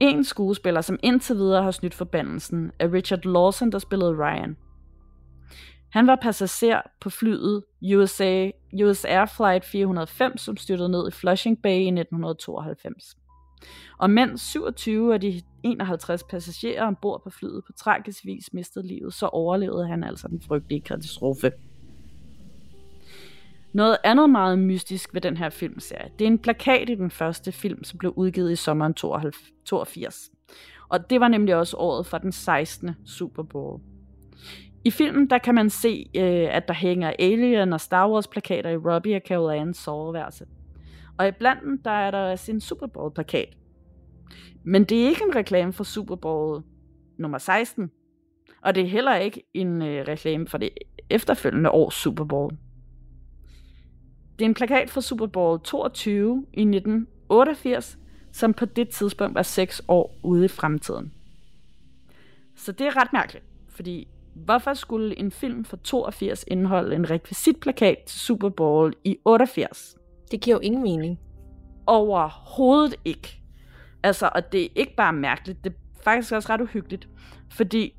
[0.00, 4.56] En skuespiller, som indtil videre har snydt forbandelsen, er Richard Lawson, der spillede Ryan.
[5.92, 7.64] Han var passager på flyet
[7.96, 8.50] USA,
[8.82, 13.16] US Air Flight 405, som styrtede ned i Flushing Bay i 1992.
[13.98, 19.14] Og mens 27 af de 51 passagerer ombord på flyet på tragisk vis mistede livet,
[19.14, 21.52] så overlevede han altså den frygtelige katastrofe.
[23.72, 27.52] Noget andet meget mystisk ved den her filmserie, det er en plakat i den første
[27.52, 30.30] film, som blev udgivet i sommeren 82.
[30.88, 32.90] Og det var nemlig også året for den 16.
[33.06, 33.80] Super Bowl.
[34.84, 38.70] I filmen der kan man se, øh, at der hænger Alien og Star Wars plakater
[38.70, 40.46] i Robbie og Carol Anns soveværelse.
[41.18, 43.56] Og iblandt dem, der er der også en Super Bowl-plakat.
[44.64, 46.62] Men det er ikke en reklame for Super Bowl
[47.18, 47.90] nummer 16.
[48.62, 50.70] Og det er heller ikke en øh, reklame for det
[51.10, 52.56] efterfølgende års Super Bowl.
[54.38, 57.98] Det er en plakat for Super Bowl 22 i 1988,
[58.32, 61.12] som på det tidspunkt var 6 år ude i fremtiden.
[62.54, 67.98] Så det er ret mærkeligt, fordi hvorfor skulle en film fra 82 indeholde en rekvisitplakat
[68.06, 69.96] til Super Bowl i 88?
[70.30, 71.20] Det giver jo ingen mening.
[71.86, 73.42] Overhovedet ikke.
[74.02, 77.08] Altså, og det er ikke bare mærkeligt, det er faktisk også ret uhyggeligt,
[77.50, 77.94] fordi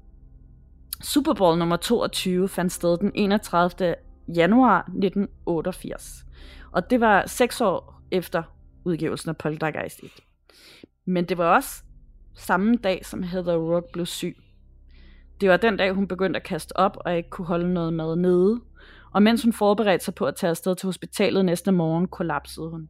[1.02, 3.96] Super Bowl nummer 22 fandt sted den 31.
[4.36, 6.26] januar 1988.
[6.72, 8.44] Og det var seks år efter
[8.86, 10.10] udgivelsen af Poltergeist 1.
[11.06, 11.84] Men det var også
[12.36, 14.38] samme dag, som Heather Rourke blev syg.
[15.44, 18.16] Det var den dag, hun begyndte at kaste op og ikke kunne holde noget mad
[18.16, 18.62] nede.
[19.14, 22.90] Og mens hun forberedte sig på at tage afsted til hospitalet næste morgen, kollapsede hun.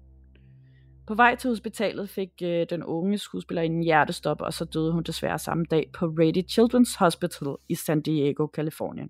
[1.07, 5.03] På vej til hospitalet fik øh, den unge skuespiller en hjertestop, og så døde hun
[5.03, 9.09] desværre samme dag på Rady Children's Hospital i San Diego, Kalifornien.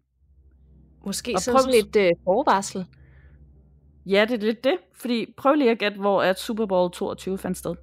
[1.06, 1.71] Måske og sådan prøv...
[1.71, 2.86] lidt øh, forvarsel.
[4.06, 4.77] Ja, det er lidt det.
[4.95, 7.75] Fordi prøv lige at gætte, hvor at Super Bowl 22 fandt sted.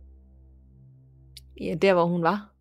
[1.61, 2.53] Ja, der hvor hun var.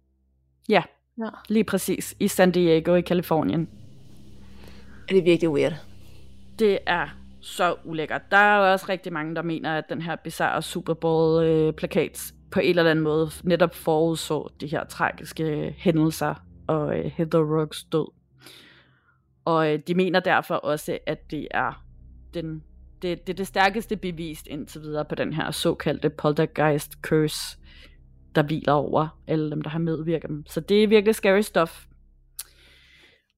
[0.69, 0.83] Ja,
[1.19, 1.29] ja.
[1.49, 2.15] lige præcis.
[2.19, 3.69] I San Diego i Kalifornien.
[5.10, 5.73] Er det virkelig weird?
[6.60, 7.08] Det er
[7.41, 8.32] så ulækkert.
[8.32, 12.51] Der er jo også rigtig mange, der mener, at den her bizarre Super Bowl-plakat øh,
[12.51, 16.36] på en eller anden måde netop forudså de her tragiske hændelser
[16.67, 18.12] og øh, Heather Rourke's død.
[19.45, 21.84] Og øh, de mener derfor også, at det er
[22.34, 22.63] den
[23.01, 27.59] det, det det stærkeste bevis indtil videre på den her såkaldte poltergeist curse,
[28.39, 30.45] der hviler over alle dem, der har medvirket dem.
[30.45, 31.86] Så det er virkelig scary stuff.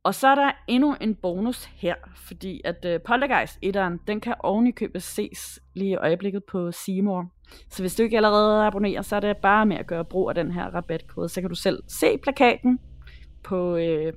[0.03, 4.35] Og så er der endnu en bonus her, fordi at uh, Poltergeist 1'eren, den kan
[4.39, 7.33] ovenikøbet ses lige i øjeblikket på Seymour.
[7.69, 10.35] Så hvis du ikke allerede abonnerer, så er det bare med at gøre brug af
[10.35, 11.29] den her rabatkode.
[11.29, 12.79] Så kan du selv se plakaten
[13.43, 14.13] på, uh,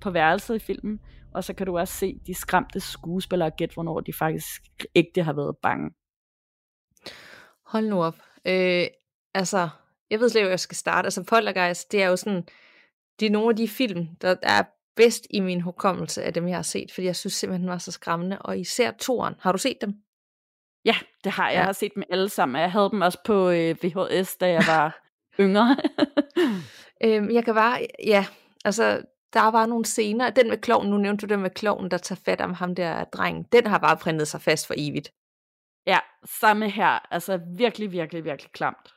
[0.00, 1.00] på værelset i filmen,
[1.34, 4.62] og så kan du også se de skræmte skuespillere gætte, hvornår de faktisk
[4.94, 5.90] ægte har været bange.
[7.66, 8.16] Hold nu op.
[8.46, 8.86] Øh,
[9.34, 9.68] altså,
[10.10, 11.06] jeg ved slet ikke, hvor jeg skal starte.
[11.06, 12.44] Altså, Poltergeist, det er jo sådan,
[13.20, 14.62] det er nogle af de film, der er
[14.96, 17.78] bedst i min hukommelse af dem, jeg har set, fordi jeg synes simpelthen, den var
[17.78, 18.38] så skræmmende.
[18.38, 19.34] Og især toren.
[19.40, 19.94] Har du set dem?
[20.84, 20.94] Ja,
[21.24, 21.54] det har jeg.
[21.54, 21.58] Ja.
[21.58, 22.60] Jeg har set dem alle sammen.
[22.60, 25.00] Jeg havde dem også på øh, VHS, da jeg var
[25.44, 25.76] yngre.
[27.04, 28.26] øhm, jeg kan bare, ja,
[28.64, 30.30] altså, der var nogle scener.
[30.30, 33.04] Den med kloven, nu nævnte du den med kloven, der tager fat om ham der
[33.04, 33.42] drengen.
[33.52, 35.12] Den har bare printet sig fast for evigt.
[35.86, 37.12] Ja, samme her.
[37.12, 38.94] Altså virkelig, virkelig, virkelig klamt.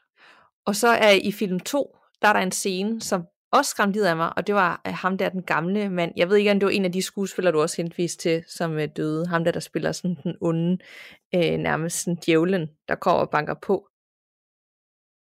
[0.66, 4.06] Og så er i film 2, der er der en scene, som også skræmte livet
[4.06, 6.14] af mig, og det var ham der, den gamle mand.
[6.16, 8.80] Jeg ved ikke, om det var en af de skuespillere, du også henviste til, som
[8.80, 9.28] øh, døde.
[9.28, 10.78] Ham der, der spiller sådan den onde,
[11.36, 13.88] øh, nærmest sådan djævlen, der kommer og banker på.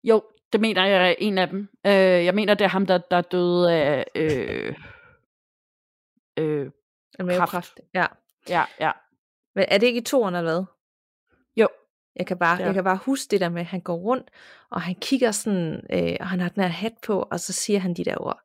[0.04, 0.22] Jo,
[0.52, 1.68] det mener jeg er en af dem.
[1.86, 1.92] Øh,
[2.24, 4.74] jeg mener, det er ham, der, der døde af øh,
[6.38, 6.70] øh,
[7.36, 7.80] kraft.
[7.94, 8.06] Ja.
[8.48, 8.92] Ja, ja.
[9.54, 10.64] Men er det ikke i toren eller hvad?
[12.16, 12.64] Jeg kan, bare, ja.
[12.64, 14.30] jeg kan bare huske det der med, at han går rundt,
[14.70, 17.78] og han kigger sådan, øh, og han har den her hat på, og så siger
[17.78, 18.40] han de der ord.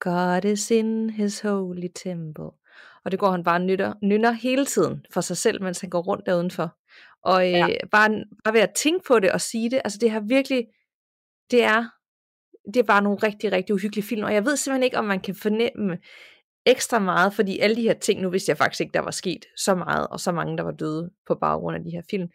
[0.00, 2.50] God is in his holy temple.
[3.04, 6.02] Og det går han bare nytter, nynner hele tiden for sig selv, mens han går
[6.02, 6.76] rundt der udenfor.
[7.22, 7.66] Og øh, ja.
[7.92, 10.66] bare, bare ved at tænke på det og sige det, altså det har virkelig,
[11.50, 11.84] det er,
[12.66, 15.20] det er bare nogle rigtig, rigtig uhyggelige film, og jeg ved simpelthen ikke, om man
[15.20, 15.98] kan fornemme
[16.66, 19.44] ekstra meget, fordi alle de her ting, nu vidste jeg faktisk ikke, der var sket
[19.56, 22.28] så meget, og så mange, der var døde på baggrund af de her film.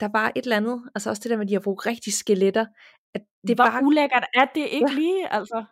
[0.00, 2.12] Der var et eller andet, altså også det der med, at de har brugt rigtig
[2.12, 2.66] skeletter.
[3.14, 3.84] At det Hvor bare...
[3.84, 4.94] ulækkert er det ikke ja.
[4.94, 5.64] lige, altså?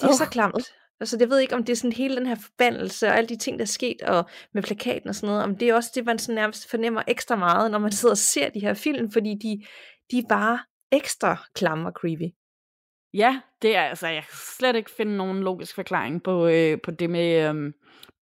[0.00, 0.14] Det er oh.
[0.14, 0.72] så klamt.
[1.00, 3.36] Altså, jeg ved ikke, om det er sådan hele den her forbandelse, og alle de
[3.36, 6.04] ting, der er sket, og med plakaten og sådan noget, om det er også det,
[6.04, 9.34] man sådan nærmest fornemmer ekstra meget, når man sidder og ser de her film, fordi
[9.34, 9.64] de,
[10.10, 10.58] de er bare
[10.92, 12.34] ekstra klamme og creepy.
[13.14, 16.90] Ja, det er altså, jeg kan slet ikke finde nogen logisk forklaring på, øh, på
[16.90, 17.72] det med øhm,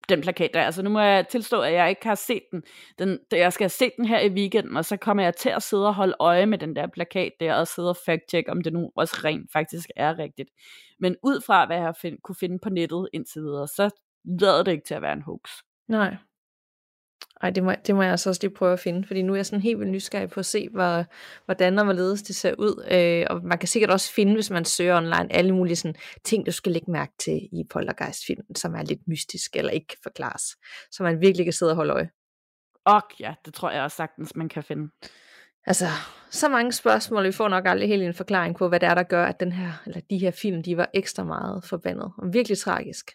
[0.09, 0.63] den plakat der.
[0.63, 2.63] Altså nu må jeg tilstå, at jeg ikke har set den.
[2.99, 3.19] den.
[3.33, 5.87] Jeg skal have set den her i weekenden, og så kommer jeg til at sidde
[5.87, 8.91] og holde øje med den der plakat der, og sidde og fact-check, om det nu
[8.97, 10.51] også rent faktisk er rigtigt.
[11.01, 13.91] Men ud fra, hvad jeg har find, kunne finde på nettet indtil videre, så
[14.41, 15.51] lader det ikke til at være en hoax.
[15.89, 16.17] Nej.
[17.43, 19.37] Ej, det må, det må jeg altså også lige prøve at finde, fordi nu er
[19.37, 21.05] jeg sådan helt vildt nysgerrig på at se, hvor,
[21.45, 22.85] hvordan og hvorledes det ser ud.
[22.91, 26.47] Øh, og man kan sikkert også finde, hvis man søger online, alle mulige sådan, ting,
[26.47, 30.43] du skal lægge mærke til i Poltergeist-filmen, som er lidt mystisk eller ikke kan forklares.
[30.91, 32.11] Så man virkelig kan sidde og holde øje.
[32.85, 34.91] Og ja, det tror jeg også sagtens, man kan finde.
[35.67, 35.87] Altså,
[36.31, 39.03] så mange spørgsmål, vi får nok aldrig helt en forklaring på, hvad det er, der
[39.03, 42.13] gør, at den her, eller de her film, de var ekstra meget forbandet.
[42.19, 43.11] Og virkelig tragisk.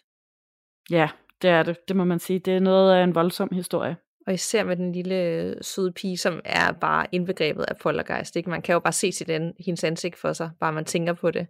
[0.90, 1.08] Ja,
[1.42, 1.76] det er det.
[1.88, 2.38] Det må man sige.
[2.38, 3.96] Det er noget af en voldsom historie.
[4.26, 8.36] Og især med den lille øh, søde pige, som er bare indbegrebet af poltergeist.
[8.36, 8.50] Ikke?
[8.50, 11.30] Man kan jo bare se sit an, hendes ansigt for sig, bare man tænker på
[11.30, 11.46] det.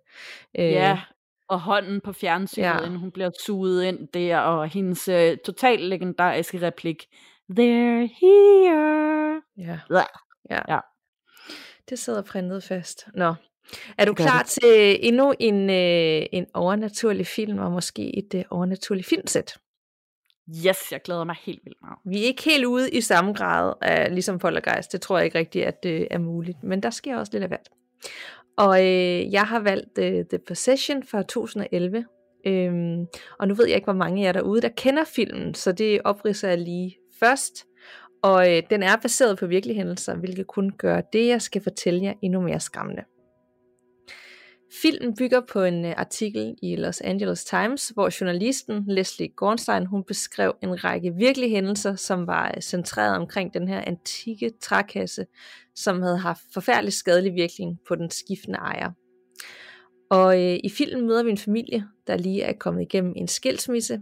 [0.59, 1.01] Øh, ja,
[1.49, 2.79] og hånden på fjernsynet, ja.
[2.79, 7.07] inden hun bliver suget ind der, og hendes øh, totalt legendariske replik,
[7.53, 9.42] They're here.
[9.57, 9.79] Ja.
[10.51, 10.61] ja.
[10.68, 10.79] ja.
[11.90, 13.07] Det sidder printet fast.
[13.14, 13.35] Nå,
[13.99, 14.47] er du klar det.
[14.47, 19.59] til endnu en, øh, en overnaturlig film, og måske et øh, overnaturligt filmsæt?
[20.49, 21.99] Yes, jeg glæder mig helt vildt meget.
[22.05, 24.93] Vi er ikke helt ude i samme grad af ligesom Poltergeist.
[24.93, 26.63] Det tror jeg ikke rigtigt, at det er muligt.
[26.63, 27.69] Men der sker også lidt af hvert.
[28.57, 32.05] Og øh, jeg har valgt øh, The Possession fra 2011.
[32.47, 33.07] Øhm,
[33.39, 36.01] og nu ved jeg ikke, hvor mange af jer derude, der kender filmen, så det
[36.05, 37.65] opridser jeg lige først.
[38.23, 42.03] Og øh, den er baseret på virkelige hændelser, hvilket kun gør det, jeg skal fortælle
[42.03, 43.03] jer, endnu mere skræmmende.
[44.83, 50.05] Filmen bygger på en øh, artikel i Los Angeles Times, hvor journalisten Leslie Gornstein hun
[50.05, 55.27] beskrev en række virkelige hændelser, som var øh, centreret omkring den her antikke trækasse,
[55.75, 58.91] som havde haft forfærdelig skadelig virkning på den skiftende ejer.
[60.11, 64.01] Og øh, i filmen møder vi en familie, der lige er kommet igennem en skilsmisse.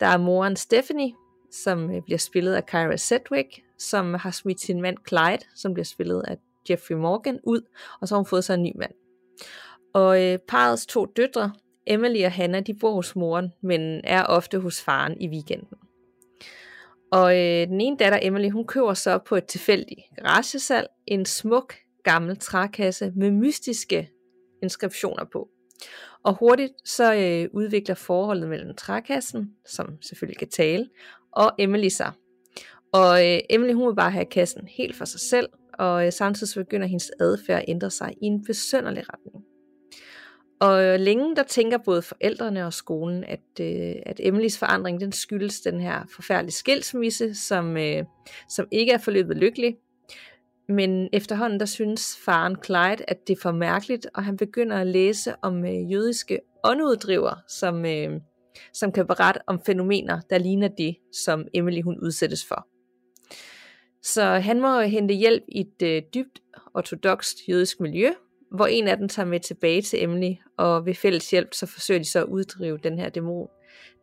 [0.00, 1.12] Der er moren Stephanie,
[1.52, 5.84] som øh, bliver spillet af Kyra Sedgwick, som har smidt sin mand Clyde, som bliver
[5.84, 6.36] spillet af
[6.70, 7.60] Jeffrey Morgan, ud,
[8.00, 8.92] og så har hun fået sig en ny mand.
[9.94, 11.52] Og øh, parets to døtre,
[11.86, 15.78] Emily og Hannah, de bor hos moren, men er ofte hos faren i weekenden.
[17.12, 21.74] Og øh, den ene datter, Emily, hun køber så på et tilfældigt garagesalg en smuk
[22.02, 24.10] gammel trækasse med mystiske
[24.62, 25.48] inskriptioner på.
[26.24, 30.88] Og hurtigt så øh, udvikler forholdet mellem trækassen, som selvfølgelig kan tale,
[31.32, 32.12] og Emily sig.
[32.92, 36.48] Og øh, Emily hun vil bare have kassen helt for sig selv, og øh, samtidig
[36.48, 39.53] så begynder hendes adfærd at ændre sig i en besønderlig retning.
[40.60, 45.12] Og øh, længe der tænker både forældrene og skolen, at, øh, at Emilys forandring den
[45.12, 48.04] skyldes den her forfærdelige skilsmisse, som, øh,
[48.48, 49.76] som ikke er forløbet lykkelig.
[50.68, 54.86] Men efterhånden der synes faren Clyde, at det er for mærkeligt, og han begynder at
[54.86, 58.20] læse om øh, jødiske åndeuddriver, som, øh,
[58.72, 62.68] som kan berette om fænomener, der ligner det, som Emily hun udsættes for.
[64.02, 66.42] Så han må hente hjælp i et øh, dybt
[66.74, 68.10] ortodokst jødisk miljø,
[68.54, 71.98] hvor en af dem tager med tilbage til Emily, og ved fælles hjælp, så forsøger
[71.98, 73.48] de så at uddrive den her dæmon,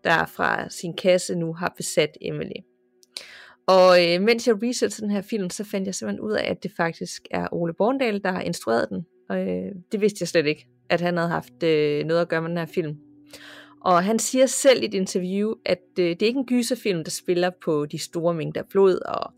[0.03, 2.59] der fra sin kasse nu har besat Emily.
[3.67, 6.63] Og øh, mens jeg researchede den her film, så fandt jeg simpelthen ud af, at
[6.63, 9.05] det faktisk er Ole Borndal, der har instrueret den.
[9.29, 12.41] Og øh, det vidste jeg slet ikke, at han havde haft øh, noget at gøre
[12.41, 12.97] med den her film.
[13.85, 17.11] Og han siger selv i et interview, at øh, det er ikke en gyserfilm, der
[17.11, 19.33] spiller på de store mængder blod og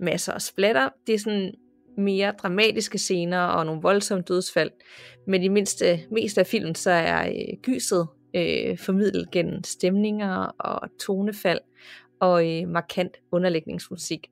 [0.00, 0.88] masser af splatter.
[1.06, 1.54] Det er sådan
[1.98, 4.70] mere dramatiske scener og nogle voldsomme dødsfald.
[5.26, 10.88] Men i mindste, mest af filmen, så er øh, gyset øh, formidlet gennem stemninger og
[11.00, 11.60] tonefald
[12.20, 14.26] og øh, markant underlægningsmusik.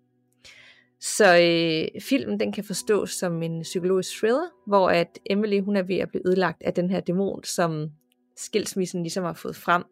[1.00, 5.82] Så øh, filmen den kan forstås som en psykologisk thriller, hvor at Emily hun er
[5.82, 7.90] ved at blive ødelagt af den her dæmon, som
[8.36, 9.82] skilsmissen ligesom har fået frem.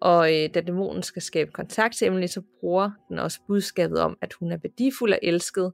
[0.00, 4.18] Og øh, da dæmonen skal skabe kontakt til Emily, så bruger den også budskabet om,
[4.22, 5.72] at hun er værdifuld og elsket,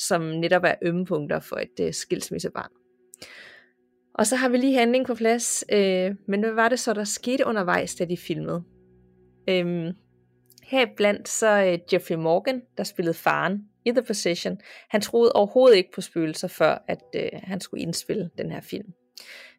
[0.00, 2.70] som netop er ømmepunkter for et øh, skilsmissebarn.
[4.14, 7.04] Og så har vi lige handling på plads, øh, men hvad var det så, der
[7.04, 8.62] skete undervejs, da de filmede?
[9.48, 9.92] Øhm,
[10.62, 14.58] her blandt så øh, Jeffrey Morgan, der spillede faren i The Possession,
[14.90, 18.92] han troede overhovedet ikke på spøgelser, før at øh, han skulle indspille den her film.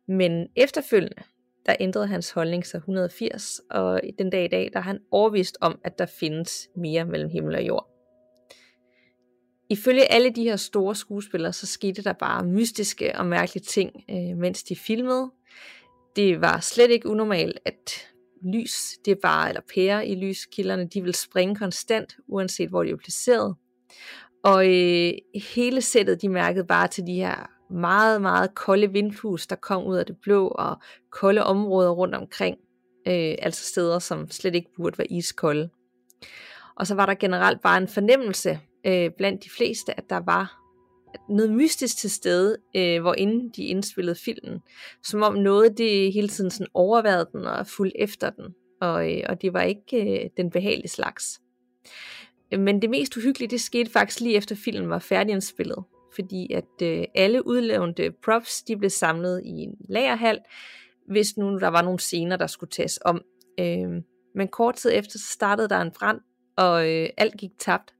[0.07, 1.23] Men efterfølgende,
[1.65, 5.57] der ændrede hans holdning sig 180, og den dag i dag, der er han overvist
[5.61, 7.90] om, at der findes mere mellem himmel og jord.
[9.71, 14.37] Ifølge alle de her store skuespillere, så skete der bare mystiske og mærkelige ting, øh,
[14.37, 15.31] mens de filmede.
[16.15, 18.07] Det var slet ikke unormalt, at
[18.53, 18.73] lys,
[19.05, 23.55] det var, eller pærer i lyskilderne, de ville springe konstant, uanset hvor de var placeret.
[24.43, 25.13] Og øh,
[25.53, 29.97] hele sættet, de mærkede bare til de her meget, meget kolde vindhus, der kom ud
[29.97, 30.77] af det blå, og
[31.11, 32.57] kolde områder rundt omkring.
[33.07, 35.69] Øh, altså steder, som slet ikke burde være iskolde.
[36.75, 40.61] Og så var der generelt bare en fornemmelse øh, blandt de fleste, at der var
[41.29, 44.59] noget mystisk til stede, øh, hvor inden de indspillede filmen.
[45.03, 48.45] Som om noget, det hele tiden sådan overværede den og fulgte efter den.
[48.81, 51.41] Og, øh, og det var ikke øh, den behagelige slags.
[52.51, 55.83] Men det mest uhyggelige, det skete faktisk lige efter filmen var færdigindspillet.
[56.15, 60.39] Fordi at øh, alle udlevende props, de blev samlet i en lagerhal,
[61.07, 63.21] hvis nu der var nogle scener, der skulle tages om.
[63.59, 63.89] Øh,
[64.35, 66.19] men kort tid efter, så startede der en brand,
[66.57, 67.93] og øh, alt gik tabt.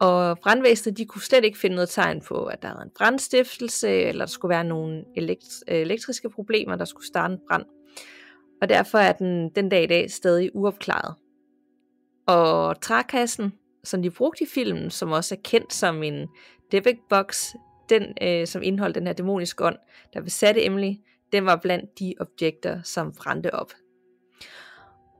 [0.00, 3.88] Og brandvæsenet, de kunne slet ikke finde noget tegn på, at der var en brandstiftelse,
[3.90, 7.64] eller der skulle være nogle elekt- elektriske problemer, der skulle starte en brand.
[8.62, 11.14] Og derfor er den den dag i dag stadig uopklaret.
[12.26, 13.52] Og trækassen,
[13.84, 16.28] som de brugte i filmen, som også er kendt som en
[16.72, 17.54] Devic Box,
[17.88, 19.76] den, øh, som indeholdt den her dæmoniske ånd,
[20.14, 20.92] der besatte Emily,
[21.32, 23.72] den var blandt de objekter, som brændte op.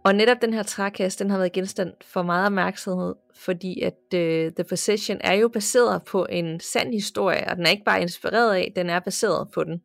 [0.05, 4.55] Og netop den her trækasse, den har været genstand for meget opmærksomhed, fordi at uh,
[4.55, 8.55] The Possession er jo baseret på en sand historie, og den er ikke bare inspireret
[8.55, 9.82] af, den er baseret på den.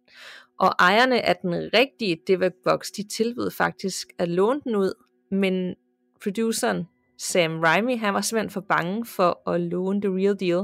[0.60, 4.94] Og ejerne af den rigtige Divac Box, de tilbød faktisk at låne den ud,
[5.32, 5.76] men
[6.24, 6.88] produceren
[7.18, 10.58] Sam Raimi, han var simpelthen for bange for at låne the real deal.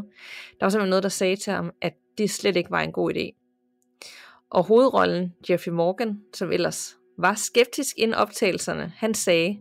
[0.60, 3.14] Der var simpelthen noget, der sagde til ham, at det slet ikke var en god
[3.14, 3.36] idé.
[4.50, 9.60] Og hovedrollen, Jeffrey Morgan, som ellers var skeptisk inden optagelserne, han sagde,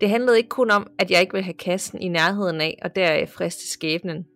[0.00, 2.96] det handlede ikke kun om, at jeg ikke ville have kassen i nærheden af, og
[2.96, 4.26] deraf øh, friste skæbnen.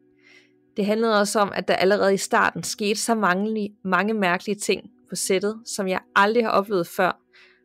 [0.76, 4.90] Det handlede også om, at der allerede i starten skete så mange, mange mærkelige ting
[5.08, 7.20] på sættet, som jeg aldrig har oplevet før,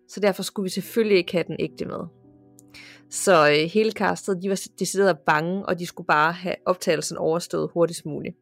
[0.09, 1.99] så derfor skulle vi selvfølgelig ikke have den ægte med.
[3.09, 7.69] Så øh, hele castet, de var decideret bange, og de skulle bare have optagelsen overstået
[7.73, 8.35] hurtigst muligt.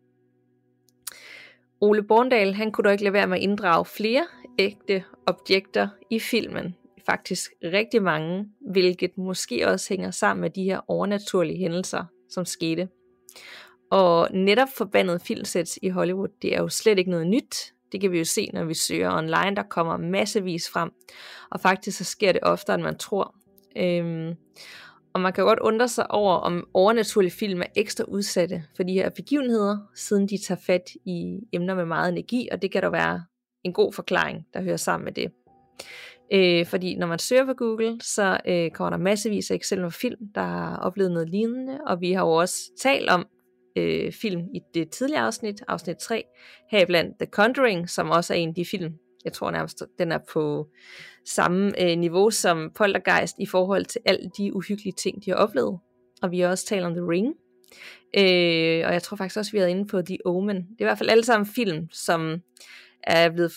[1.82, 4.26] Ole Borndal, han kunne dog ikke lade være med at inddrage flere
[4.60, 6.76] ægte objekter i filmen.
[7.06, 12.90] Faktisk rigtig mange, hvilket måske også hænger sammen med de her overnaturlige hændelser, som skete.
[13.92, 17.74] Og netop forbandet filmsæt i Hollywood, det er jo slet ikke noget nyt.
[17.92, 19.56] Det kan vi jo se, når vi søger online.
[19.56, 20.92] Der kommer massevis frem.
[21.52, 23.36] Og faktisk så sker det oftere, end man tror.
[23.78, 24.36] Øhm,
[25.14, 28.94] og man kan godt undre sig over, om overnaturlige film er ekstra udsatte for de
[28.94, 32.90] her begivenheder, siden de tager fat i emner med meget energi, og det kan der
[32.90, 33.24] være
[33.64, 35.32] en god forklaring, der hører sammen med det.
[36.34, 39.94] Øh, fordi når man søger på Google, så øh, kommer der massevis af eksempler på
[39.94, 43.28] film, der har oplevet noget lignende, og vi har jo også talt om
[43.76, 46.24] øh, film i det tidligere afsnit, afsnit 3,
[46.72, 48.94] heriblandt The Conjuring, som også er en af de film,
[49.26, 50.68] jeg tror nærmest, den er på
[51.26, 55.80] samme øh, niveau som Poltergeist i forhold til alle de uhyggelige ting, de har oplevet.
[56.22, 57.28] Og vi har også talt om The Ring.
[58.18, 60.56] Øh, og jeg tror faktisk også, vi har inde på The Omen.
[60.56, 62.42] Det er i hvert fald alle sammen film, som
[63.18, 63.52] er blevet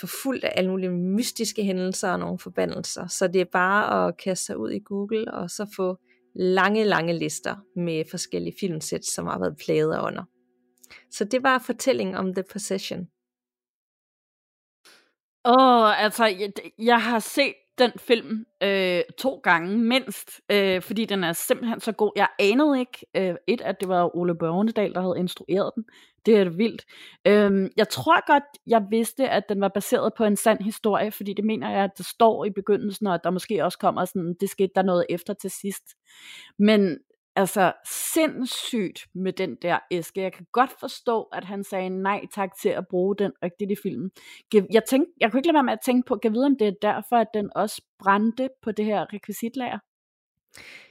[0.00, 3.06] forfulgt af alle mulige mystiske hændelser og nogle forbandelser.
[3.06, 5.96] Så det er bare at kaste sig ud i Google og så få
[6.34, 10.24] lange, lange lister med forskellige filmsæt, som har været plaget under.
[11.10, 13.08] Så det var fortællingen om The Possession.
[15.44, 21.04] Åh, oh, altså, jeg, jeg har set den film øh, to gange mindst, øh, fordi
[21.04, 22.12] den er simpelthen så god.
[22.16, 25.84] Jeg anede ikke, øh, et, at det var Ole Børnedal, der havde instrueret den.
[26.26, 26.84] Det er vildt.
[27.26, 31.32] Øhm, jeg tror godt, jeg vidste, at den var baseret på en sand historie, fordi
[31.34, 34.34] det mener jeg, at det står i begyndelsen, og at der måske også kommer sådan,
[34.40, 35.84] det skete der noget efter til sidst.
[36.58, 36.98] Men
[37.36, 37.72] altså
[38.14, 40.20] sindssygt med den der æske.
[40.20, 43.76] Jeg kan godt forstå, at han sagde nej tak til at bruge den rigtigt i
[43.82, 44.10] filmen.
[44.52, 46.68] Jeg, tænkte, jeg kunne ikke lade være med at tænke på, kan vide, om det
[46.68, 49.78] er derfor, at den også brændte på det her rekvisitlager?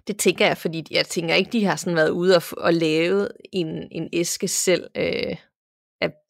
[0.07, 3.27] Det tænker jeg, fordi jeg tænker ikke, de har sådan været ude og, og lave
[3.53, 4.87] en, en æske selv.
[4.97, 5.35] Øh,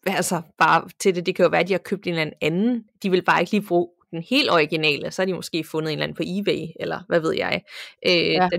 [0.06, 2.84] altså bare til det, det kan jo være, at de har købt en eller anden.
[3.04, 5.98] De vil bare ikke lige bruge den helt originale, så har de måske fundet en
[5.98, 7.62] eller anden på eBay, eller hvad ved jeg,
[8.08, 8.50] øh, ja.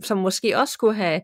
[0.00, 1.20] som måske også skulle have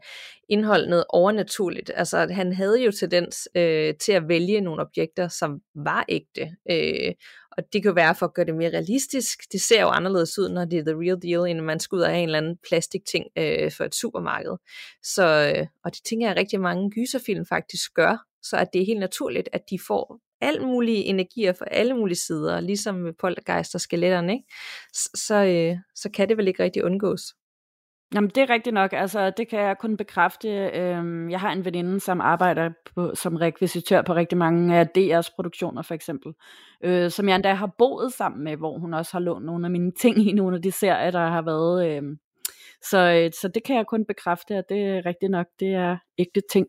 [0.48, 1.90] indholdt noget overnaturligt.
[1.94, 7.14] Altså han havde jo tendens øh, til at vælge nogle objekter, som var ægte, øh,
[7.56, 9.38] og det kan være for at gøre det mere realistisk.
[9.52, 12.02] Det ser jo anderledes ud, når det er the real deal, end man skal ud
[12.02, 14.56] af en eller anden plastikting øh, for et supermarked.
[15.02, 18.86] Så, øh, og det tænker jeg, rigtig mange gyserfilm faktisk gør, så at det er
[18.86, 23.74] helt naturligt, at de får alle mulige energier fra alle mulige sider, ligesom med poltergeist
[23.74, 24.44] og skeletterne, ikke?
[25.14, 27.20] Så, øh, så kan det vel ikke rigtig undgås.
[28.14, 28.92] Jamen, det er rigtigt nok.
[28.92, 30.48] Altså, det kan jeg kun bekræfte.
[30.48, 35.34] Øhm, jeg har en veninde, som arbejder på, som rekvisitør på rigtig mange af DR's
[35.36, 36.32] produktioner, for eksempel.
[36.84, 39.70] Øh, som jeg endda har boet sammen med, hvor hun også har lånt nogle af
[39.70, 41.88] mine ting i nogle af de serier, der har været.
[41.88, 42.02] Øh,
[42.82, 45.46] så, øh, så det kan jeg kun bekræfte, at det er rigtigt nok.
[45.60, 46.66] Det er ægte ting.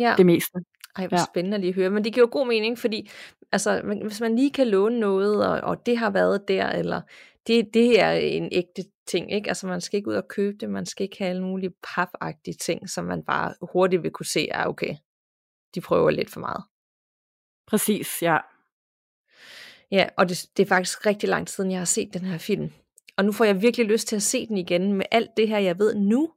[0.00, 0.14] Ja.
[0.16, 0.58] Det meste.
[0.96, 1.24] Ej, hvor ja.
[1.24, 1.90] spændende lige at høre.
[1.90, 3.10] Men det giver jo god mening, fordi
[3.52, 7.00] altså, hvis man lige kan låne noget, og, og det har været der, eller
[7.46, 9.48] det, det er en ægte ting, ikke?
[9.48, 12.54] Altså man skal ikke ud og købe det, man skal ikke have alle mulige papagtige
[12.54, 14.94] ting, som man bare hurtigt vil kunne se, er okay,
[15.74, 16.64] de prøver lidt for meget.
[17.66, 18.38] Præcis, ja.
[19.90, 22.38] Ja, og det, det er faktisk rigtig lang tid siden, jeg har set den her
[22.38, 22.70] film.
[23.16, 25.58] Og nu får jeg virkelig lyst til at se den igen med alt det her,
[25.58, 26.32] jeg ved nu.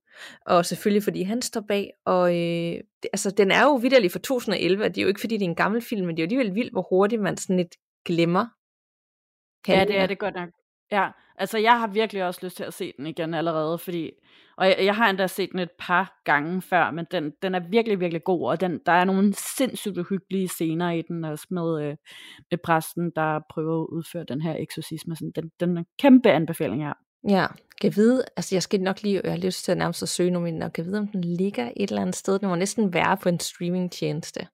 [0.45, 1.91] Og selvfølgelig fordi han står bag.
[2.05, 5.19] Og øh, det, altså, den er jo vidderlig fra 2011, og det er jo ikke
[5.19, 7.37] fordi, det er en gammel film, men det er jo alligevel vildt, hvor hurtigt man
[7.37, 8.45] sådan lidt glemmer.
[9.67, 10.49] Ja, det er det godt nok.
[10.91, 14.11] Ja, altså jeg har virkelig også lyst til at se den igen allerede, fordi,
[14.57, 17.59] og jeg, jeg har endda set den et par gange før, men den, den er
[17.69, 21.83] virkelig, virkelig god, og den, der er nogle sindssygt hyggelige scener i den, også med,
[21.83, 21.95] øh,
[22.51, 25.15] med præsten, der prøver at udføre den her eksorcisme.
[25.15, 26.93] Sådan, den, den er en kæmpe anbefaling her.
[27.29, 27.47] Ja,
[27.81, 30.31] kan vide, altså jeg skal nok lige, jeg har lyst til at nærmest at søge
[30.31, 32.39] nu, og kan vide, om den ligger et eller andet sted.
[32.39, 34.47] Den må næsten være på en streamingtjeneste.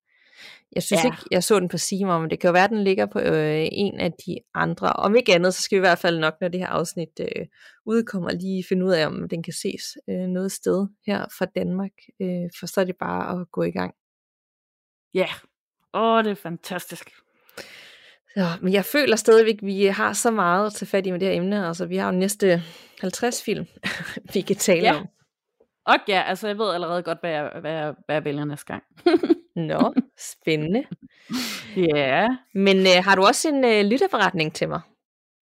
[0.75, 1.07] Jeg synes ja.
[1.07, 3.19] ikke, jeg så den på Simon, men det kan jo være, at den ligger på
[3.19, 4.93] øh, en af de andre.
[4.93, 7.45] Om ikke andet, så skal vi i hvert fald nok, når det her afsnit øh,
[7.85, 11.91] udkommer, lige finde ud af, om den kan ses øh, noget sted her fra Danmark.
[12.21, 13.93] Øh, for så er det bare at gå i gang.
[15.13, 16.17] Ja, yeah.
[16.17, 17.11] åh, det er fantastisk.
[18.35, 21.19] Ja, men jeg føler stadigvæk, at vi har så meget at tage fat i med
[21.19, 21.67] det her emne.
[21.67, 22.63] Altså, vi har jo næste
[23.01, 23.65] 50 film,
[24.33, 24.99] vi kan tale ja.
[24.99, 25.07] om.
[25.87, 28.65] Og ja, altså jeg ved allerede godt, hvad jeg, hvad jeg, hvad jeg vælger næste
[28.65, 28.83] gang.
[29.69, 30.83] Nå, spændende.
[31.77, 31.97] Ja.
[31.97, 32.29] Yeah.
[32.53, 34.81] Men øh, har du også en øh, lytterforretning til mig?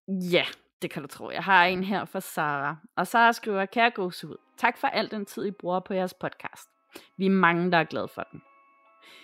[0.08, 0.44] Ja,
[0.82, 1.30] det kan du tro.
[1.30, 2.76] Jeg har en her fra Sara.
[2.96, 4.36] Og Sara skriver, kære ud.
[4.58, 6.68] Tak for al den tid, I bruger på jeres podcast.
[7.18, 8.42] Vi er mange, der er glade for den.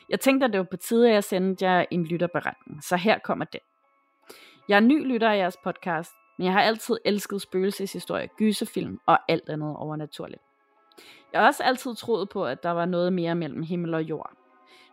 [0.09, 3.19] Jeg tænkte, at det var på tide, at jeg sendte jer en lytterberetning, så her
[3.19, 3.61] kommer den.
[4.69, 9.19] Jeg er ny lytter af jeres podcast, men jeg har altid elsket spøgelseshistorie, gyserfilm og
[9.29, 10.43] alt andet overnaturligt.
[11.33, 14.33] Jeg har også altid troet på, at der var noget mere mellem himmel og jord.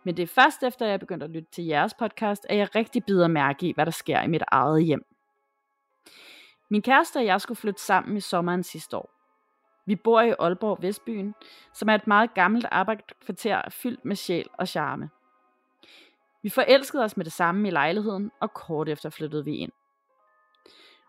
[0.04, 3.04] Men det er først efter, jeg begyndte at lytte til jeres podcast, at jeg rigtig
[3.04, 5.06] bider mærke i, hvad der sker i mit eget hjem.
[6.70, 9.10] Min kæreste og jeg skulle flytte sammen i sommeren sidste år.
[9.86, 11.34] Vi bor i Aalborg Vestbyen,
[11.72, 15.10] som er et meget gammelt arbejdskvarter fyldt med sjæl og charme.
[16.42, 19.72] Vi forelskede os med det samme i lejligheden, og kort efter flyttede vi ind.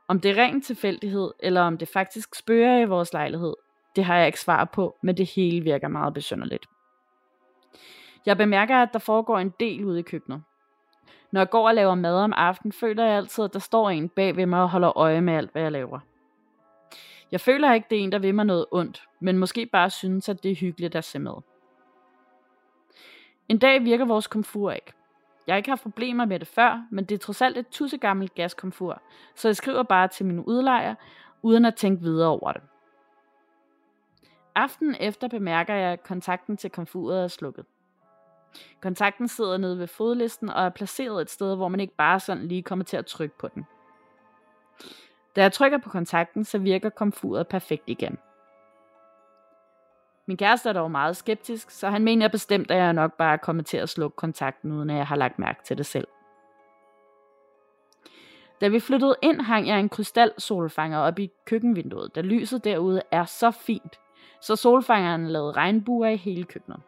[0.07, 3.53] Om det er ren tilfældighed, eller om det faktisk spørger i vores lejlighed,
[3.97, 6.65] det har jeg ikke svar på, men det hele virker meget besynderligt.
[8.25, 10.43] Jeg bemærker, at der foregår en del ude i køkkenet.
[11.31, 14.09] Når jeg går og laver mad om aftenen, føler jeg altid, at der står en
[14.09, 15.99] bag ved mig og holder øje med alt, hvad jeg laver.
[17.31, 20.29] Jeg føler ikke, det er en, der vil mig noget ondt, men måske bare synes,
[20.29, 21.33] at det er hyggeligt at se med.
[23.49, 24.93] En dag virker vores komfur ikke.
[25.47, 28.35] Jeg har ikke haft problemer med det før, men det er trods alt et tussegammelt
[28.35, 29.01] gaskomfur,
[29.35, 30.95] så jeg skriver bare til min udlejer,
[31.41, 32.61] uden at tænke videre over det.
[34.57, 37.65] Aftenen efter bemærker jeg, at kontakten til komfuret er slukket.
[38.81, 42.47] Kontakten sidder nede ved fodlisten og er placeret et sted, hvor man ikke bare sådan
[42.47, 43.65] lige kommer til at trykke på den.
[45.35, 48.17] Da jeg trykker på kontakten, så virker komfuret perfekt igen.
[50.25, 53.63] Min kæreste er dog meget skeptisk, så han mener bestemt, at jeg nok bare kommer
[53.63, 56.07] til at slukke kontakten, uden at jeg har lagt mærke til det selv.
[58.61, 63.25] Da vi flyttede ind, hang jeg en krystalsolfanger op i køkkenvinduet, da lyset derude er
[63.25, 63.99] så fint,
[64.41, 66.81] så solfangeren lavede regnbuer i hele køkkenet.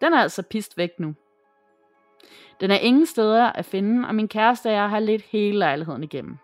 [0.00, 1.14] Den er altså pist væk nu.
[2.60, 6.04] Den er ingen steder at finde, og min kæreste og jeg har lidt hele lejligheden
[6.04, 6.38] igennem.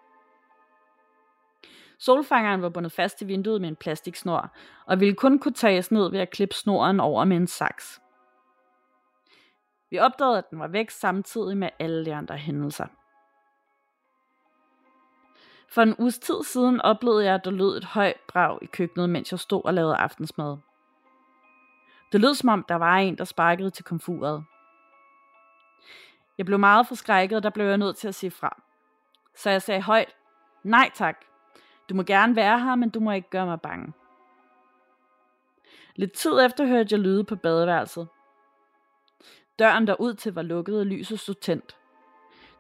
[1.99, 4.51] Solfangeren var bundet fast til vinduet med en plastiksnor,
[4.87, 8.01] og ville kun kunne tages ned ved at klippe snoren over med en saks.
[9.91, 12.87] Vi opdagede, at den var væk samtidig med alle de andre hændelser.
[15.77, 19.11] For en uges tid siden oplevede jeg, at der lød et højt brag i køkkenet,
[19.11, 20.57] mens jeg stod og lavede aftensmad.
[22.13, 24.45] Det lød som om, der var en, der sparkede til komfuret.
[26.39, 28.63] Jeg blev meget forskrækket, og der blev jeg nødt til at sige fra.
[29.35, 30.15] Så jeg sagde højt,
[30.63, 31.25] nej tak,
[31.89, 33.93] du må gerne være her, men du må ikke gøre mig bange.
[35.97, 38.09] Lidt tid efter hørte jeg lyde på badeværelset.
[39.59, 41.77] Døren derud til var lukket, og lyset stod tændt.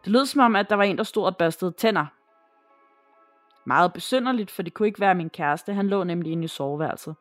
[0.04, 2.06] Det lød som om, at der var en, der stod og børstede tænder.
[3.66, 5.72] Meget besynderligt, for det kunne ikke være min kæreste.
[5.72, 7.16] Han lå nemlig inde i soveværelset.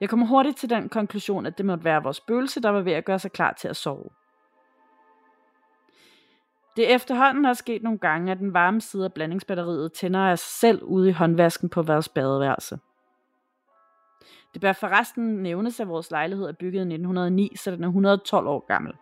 [0.00, 2.92] Jeg kommer hurtigt til den konklusion, at det måtte være vores spøgelse, der var ved
[2.92, 4.08] at gøre sig klar til at sove.
[6.76, 10.38] Det er efterhånden er sket nogle gange, at den varme side af blandingsbatteriet tænder af
[10.38, 12.78] sig selv ude i håndvasken på vores badeværelse.
[14.52, 18.46] Det bør forresten nævnes, at vores lejlighed er bygget i 1909, så den er 112
[18.46, 18.94] år gammel.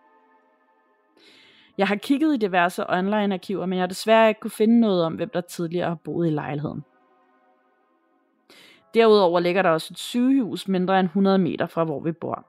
[1.77, 5.13] Jeg har kigget i diverse online-arkiver, men jeg har desværre ikke kunne finde noget om,
[5.13, 6.83] hvem der tidligere har boet i lejligheden.
[8.93, 12.45] Derudover ligger der også et sygehus mindre end 100 meter fra, hvor vi bor.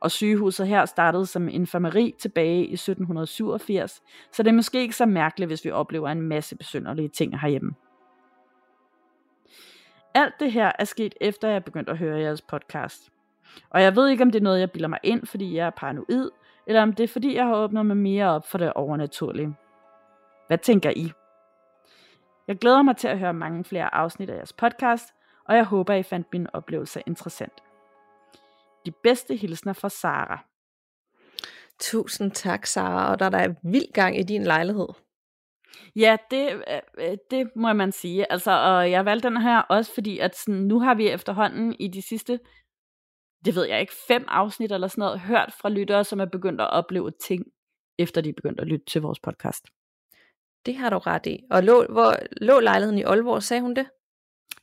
[0.00, 5.06] Og sygehuset her startede som infirmeri tilbage i 1787, så det er måske ikke så
[5.06, 7.74] mærkeligt, hvis vi oplever en masse besynderlige ting herhjemme.
[10.14, 13.10] Alt det her er sket efter jeg begyndte at høre jeres podcast.
[13.70, 15.70] Og jeg ved ikke, om det er noget, jeg bilder mig ind, fordi jeg er
[15.70, 16.30] paranoid,
[16.70, 19.54] eller om det er, fordi jeg har åbnet mig mere op for det overnaturlige.
[20.46, 21.12] Hvad tænker I?
[22.48, 25.08] Jeg glæder mig til at høre mange flere afsnit af jeres podcast,
[25.48, 27.52] og jeg håber, I fandt min oplevelse interessant.
[28.86, 30.44] De bedste hilsner fra Sara.
[31.80, 34.88] Tusind tak, Sara, og der er der vild gang i din lejlighed.
[35.96, 38.32] Ja, det, øh, øh, det må man sige.
[38.32, 41.88] Altså, og jeg valgte den her også, fordi at sådan, nu har vi efterhånden i
[41.88, 42.38] de sidste,
[43.44, 46.60] det ved jeg ikke, fem afsnit eller sådan noget, hørt fra lyttere, som er begyndt
[46.60, 47.46] at opleve ting,
[47.98, 49.66] efter de er begyndt at lytte til vores podcast.
[50.66, 51.44] Det har du ret i.
[51.50, 53.86] Og lå, hvor lå lejligheden i Aalborg, sagde hun det?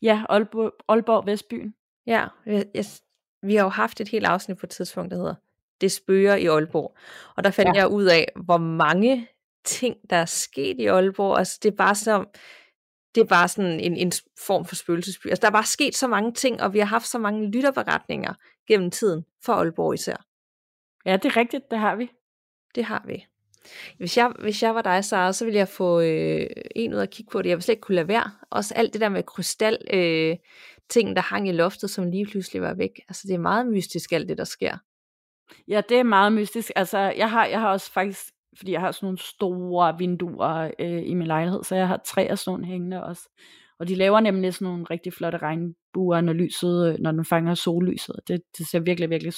[0.01, 1.75] Ja, Aalborg, Aalborg Vestbyen.
[2.05, 2.85] Ja, jeg, jeg,
[3.41, 5.35] vi har jo haft et helt afsnit på et tidspunkt, der hedder
[5.81, 6.97] Det spørger i Aalborg.
[7.35, 7.81] Og der fandt ja.
[7.81, 9.27] jeg ud af, hvor mange
[9.65, 11.37] ting, der er sket i Aalborg.
[11.37, 12.27] Altså, det er bare som,
[13.15, 14.11] det er bare sådan en, en
[14.45, 15.27] form for spøgelsesby.
[15.27, 18.33] Altså, der er bare sket så mange ting, og vi har haft så mange lytterberetninger
[18.67, 20.25] gennem tiden, for Aalborg især.
[21.05, 22.11] Ja, det er rigtigt, det har vi.
[22.75, 23.25] Det har vi.
[23.97, 27.09] Hvis jeg, hvis jeg var dig, Sara, så ville jeg få øh, en ud at
[27.09, 27.49] kigge på det.
[27.49, 28.31] Jeg ville slet ikke kunne lade være.
[28.49, 30.37] Også alt det der med krystal, øh,
[30.89, 32.91] ting, der hang i loftet, som lige pludselig var væk.
[33.09, 34.77] Altså, det er meget mystisk, alt det, der sker.
[35.67, 36.71] Ja, det er meget mystisk.
[36.75, 41.03] Altså, jeg har, jeg har også faktisk, fordi jeg har sådan nogle store vinduer øh,
[41.05, 43.29] i min lejlighed, så jeg har tre af sådan nogle hængende også.
[43.79, 45.37] Og de laver nemlig sådan nogle rigtig flotte
[45.97, 48.15] regnbuer, når lyset, øh, når den fanger sollyset.
[48.27, 49.33] Det, det ser virkelig, virkelig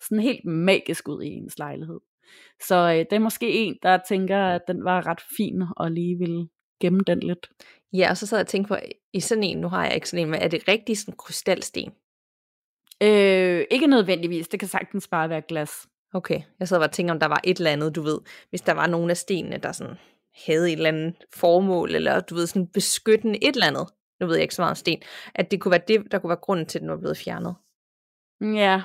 [0.00, 2.00] sådan helt magisk ud i ens lejlighed.
[2.66, 6.18] Så øh, det er måske en, der tænker, at den var ret fin, og lige
[6.18, 6.48] vil
[6.80, 7.50] gemme den lidt.
[7.92, 8.76] Ja, og så sad jeg og tænkte på,
[9.12, 11.92] i sådan en, nu har jeg ikke sådan en, men er det rigtig sådan krystalsten?
[13.02, 15.70] Øh, ikke nødvendigvis, det kan sagtens bare være glas.
[16.14, 18.18] Okay, jeg sad og tænkte, om der var et eller andet, du ved,
[18.50, 19.96] hvis der var nogle af stenene, der sådan
[20.46, 23.88] havde et eller andet formål, eller du ved, sådan beskyttende et eller andet,
[24.24, 25.02] nu ved jeg ikke så meget om sten,
[25.34, 27.54] at det kunne være det, der kunne være grunden til, at den var blevet fjernet.
[28.40, 28.82] Ja,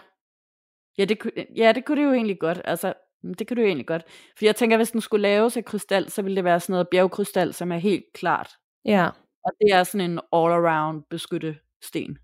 [0.98, 1.18] ja det,
[1.56, 2.62] ja, det kunne det jo egentlig godt.
[2.66, 2.94] Altså,
[3.40, 4.04] det kan du egentlig godt.
[4.38, 6.88] For jeg tænker, hvis den skulle laves af krystal, så ville det være sådan noget
[6.90, 8.52] bjergkrystal, som er helt klart.
[8.86, 9.10] Ja.
[9.46, 12.18] Og det er sådan en all-around beskytte sten.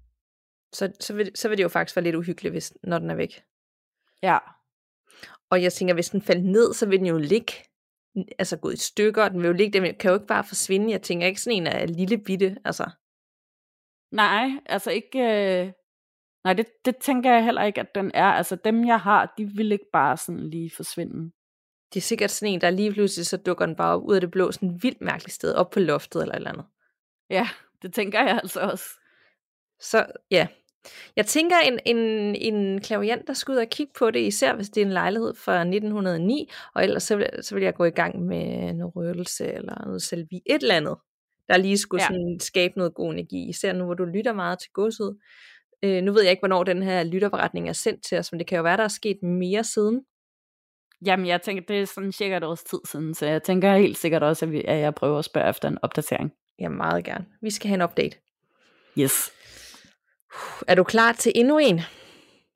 [0.73, 3.15] Så, så, vil, så vil det jo faktisk være lidt uhyggeligt, hvis, når den er
[3.15, 3.43] væk.
[4.23, 4.37] Ja.
[5.49, 7.53] Og jeg tænker, hvis den faldt ned, så vil den jo ligge,
[8.39, 10.91] altså gå i stykker, den vil jo ligge, den kan jo ikke bare forsvinde.
[10.91, 12.89] Jeg tænker ikke sådan en af lille bitte, altså.
[14.15, 15.71] Nej, altså ikke, øh,
[16.45, 18.25] Nej, det, det tænker jeg heller ikke, at den er.
[18.25, 21.31] Altså dem, jeg har, de vil ikke bare sådan lige forsvinde.
[21.93, 24.31] Det er sikkert sådan en, der lige pludselig så dukker den bare ud af det
[24.31, 26.65] blå, sådan et vildt mærkeligt sted, op på loftet eller et eller andet.
[27.29, 27.47] Ja,
[27.81, 28.85] det tænker jeg altså også.
[29.79, 30.47] Så ja,
[31.15, 31.97] jeg tænker en, en,
[32.35, 35.33] en klaviant, der skal ud og kigge på det, især hvis det er en lejlighed
[35.35, 39.53] fra 1909, og ellers så vil, så vil jeg gå i gang med noget røgelse
[39.53, 40.95] eller noget selvi, et eller andet,
[41.49, 42.07] der lige skulle ja.
[42.07, 45.17] sådan skabe noget god energi, især nu hvor du lytter meget til godset,
[45.83, 48.47] Øh, nu ved jeg ikke, hvornår den her lytterberetning er sendt til os, men det
[48.47, 50.01] kan jo være, der er sket mere siden.
[51.05, 53.97] Jamen, jeg tænker, det er sådan cirka et års tid siden, så jeg tænker helt
[53.97, 56.31] sikkert også, at, vi, at jeg prøver at spørge efter en opdatering.
[56.59, 57.25] Ja, meget gerne.
[57.41, 58.17] Vi skal have en update.
[58.99, 59.31] Yes.
[60.67, 61.81] Er du klar til endnu en?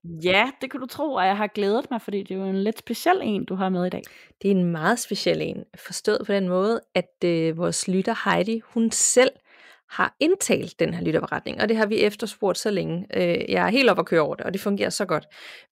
[0.03, 2.63] Ja, det kan du tro, og jeg har glædet mig, fordi det er jo en
[2.63, 4.01] lidt speciel en, du har med i dag.
[4.41, 8.61] Det er en meget speciel en, forstået på den måde, at øh, vores lytter Heidi,
[8.65, 9.31] hun selv
[9.89, 13.07] har indtalt den her lytterberetning, og det har vi efterspurgt så længe.
[13.13, 15.25] Øh, jeg er helt op at køre over det, og det fungerer så godt.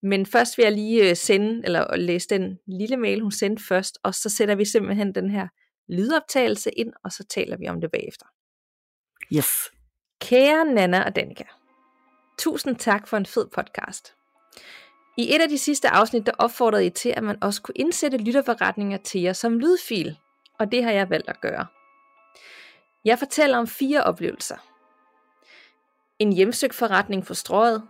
[0.03, 3.97] Men først vil jeg lige øh, sende, eller læse den lille mail, hun sendte først,
[4.03, 5.47] og så sætter vi simpelthen den her
[5.89, 8.25] lydoptagelse ind, og så taler vi om det bagefter.
[9.34, 9.71] Yes.
[10.21, 11.43] Kære Nana og Danika,
[12.39, 14.16] tusind tak for en fed podcast.
[15.18, 18.18] I et af de sidste afsnit, der opfordrede I til, at man også kunne indsætte
[18.18, 20.18] lytterberetninger til jer som lydfil,
[20.59, 21.65] og det har jeg valgt at gøre.
[23.05, 24.57] Jeg fortæller om fire oplevelser.
[26.20, 27.88] En hjemsøgt forretning for strøget.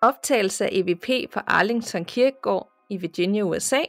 [0.00, 3.82] Optagelse af EVP på Arlington Kirkegård i Virginia, USA.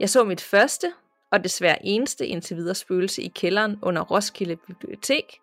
[0.00, 0.92] Jeg så mit første
[1.30, 5.40] og desværre eneste indtil videre spøgelse i kælderen under Roskilde Bibliotek.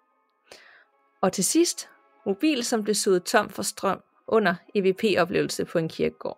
[1.21, 1.89] Og til sidst,
[2.25, 4.01] mobil som blev suget tom for strøm
[4.31, 6.37] under EVP-oplevelse på en kirkegård.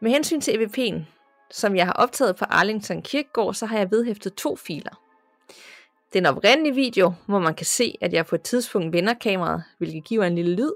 [0.00, 1.00] Med hensyn til EVP'en,
[1.50, 5.02] som jeg har optaget på Arlington Kirkegård, så har jeg vedhæftet to filer.
[6.12, 10.04] Den oprindelige video, hvor man kan se, at jeg på et tidspunkt vender kameraet, hvilket
[10.04, 10.72] giver en lille lyd,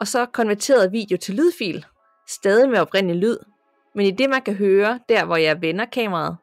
[0.00, 1.86] og så konverteret video til lydfil,
[2.28, 3.38] stadig med oprindelig lyd,
[3.94, 6.36] men i det man kan høre, der hvor jeg vender kameraet,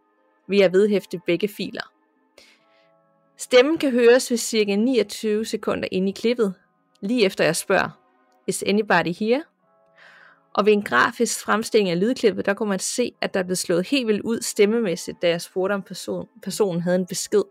[0.48, 1.92] vil jeg vedhæfte begge filer.
[3.38, 6.54] Stemmen kan høres ved cirka 29 sekunder ind i klippet,
[7.02, 8.05] lige efter jeg spørger,
[8.48, 9.44] Is anybody here?
[10.54, 13.88] Og ved en grafisk fremstilling af lydklippet, der kunne man se, at der blev slået
[13.88, 17.44] helt vildt ud stemmemæssigt, da jeg spurgte, om person, personen havde en besked.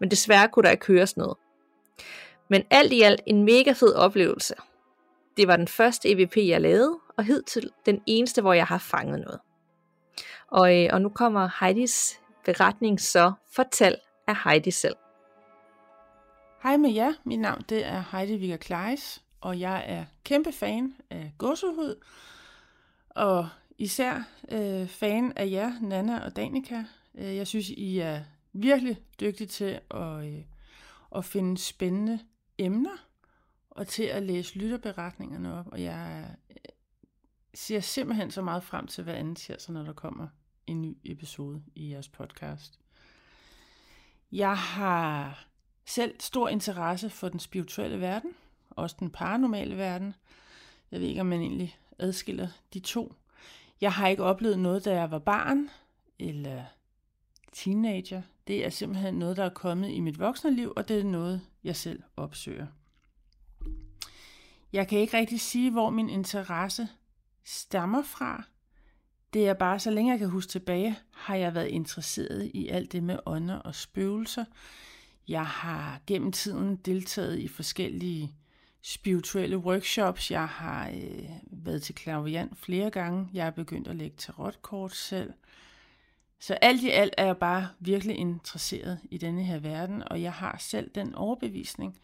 [0.00, 1.36] Men desværre kunne der ikke høres noget.
[2.50, 4.54] Men alt i alt en mega fed oplevelse.
[5.36, 9.20] Det var den første EVP, jeg lavede, og hidtil den eneste, hvor jeg har fanget
[9.20, 9.40] noget.
[10.48, 14.96] Og, øh, og nu kommer Heidis beretning så fortalt af Heidi selv.
[16.62, 20.94] Hej med jer, mit navn det er Heidi Vigger Kleis, og jeg er kæmpe fan
[21.10, 22.04] af gåsehud,
[23.10, 26.84] og især øh, fan af jer, Nana og Danika.
[27.14, 28.20] Øh, jeg synes, I er
[28.52, 30.44] virkelig dygtige til at, øh,
[31.16, 32.18] at finde spændende
[32.58, 33.06] emner,
[33.70, 35.66] og til at læse lytterberetningerne op.
[35.72, 36.56] Og jeg øh,
[37.54, 40.28] ser simpelthen så meget frem til hver anden tirsdag, når der kommer
[40.66, 42.80] en ny episode i jeres podcast.
[44.32, 45.44] Jeg har
[45.84, 48.34] selv stor interesse for den spirituelle verden,
[48.76, 50.14] også den paranormale verden.
[50.90, 53.14] Jeg ved ikke, om man egentlig adskiller de to.
[53.80, 55.70] Jeg har ikke oplevet noget, da jeg var barn
[56.18, 56.64] eller
[57.52, 58.22] teenager.
[58.46, 61.40] Det er simpelthen noget, der er kommet i mit voksne liv, og det er noget,
[61.64, 62.66] jeg selv opsøger.
[64.72, 66.88] Jeg kan ikke rigtig sige, hvor min interesse
[67.44, 68.44] stammer fra.
[69.32, 72.92] Det er bare, så længe jeg kan huske tilbage, har jeg været interesseret i alt
[72.92, 74.44] det med ånder og spøgelser.
[75.28, 78.34] Jeg har gennem tiden deltaget i forskellige
[78.86, 80.30] spirituelle workshops.
[80.30, 83.28] Jeg har øh, været til klaviant flere gange.
[83.32, 85.32] Jeg er begyndt at lægge tarotkort selv.
[86.40, 90.32] Så alt i alt er jeg bare virkelig interesseret i denne her verden, og jeg
[90.32, 91.98] har selv den overbevisning,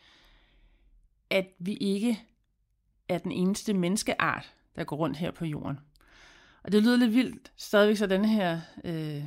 [1.31, 2.23] at vi ikke
[3.09, 5.79] er den eneste menneskeart, der går rundt her på jorden.
[6.63, 9.25] Og det lyder lidt vildt stadigvæk så denne her, øh,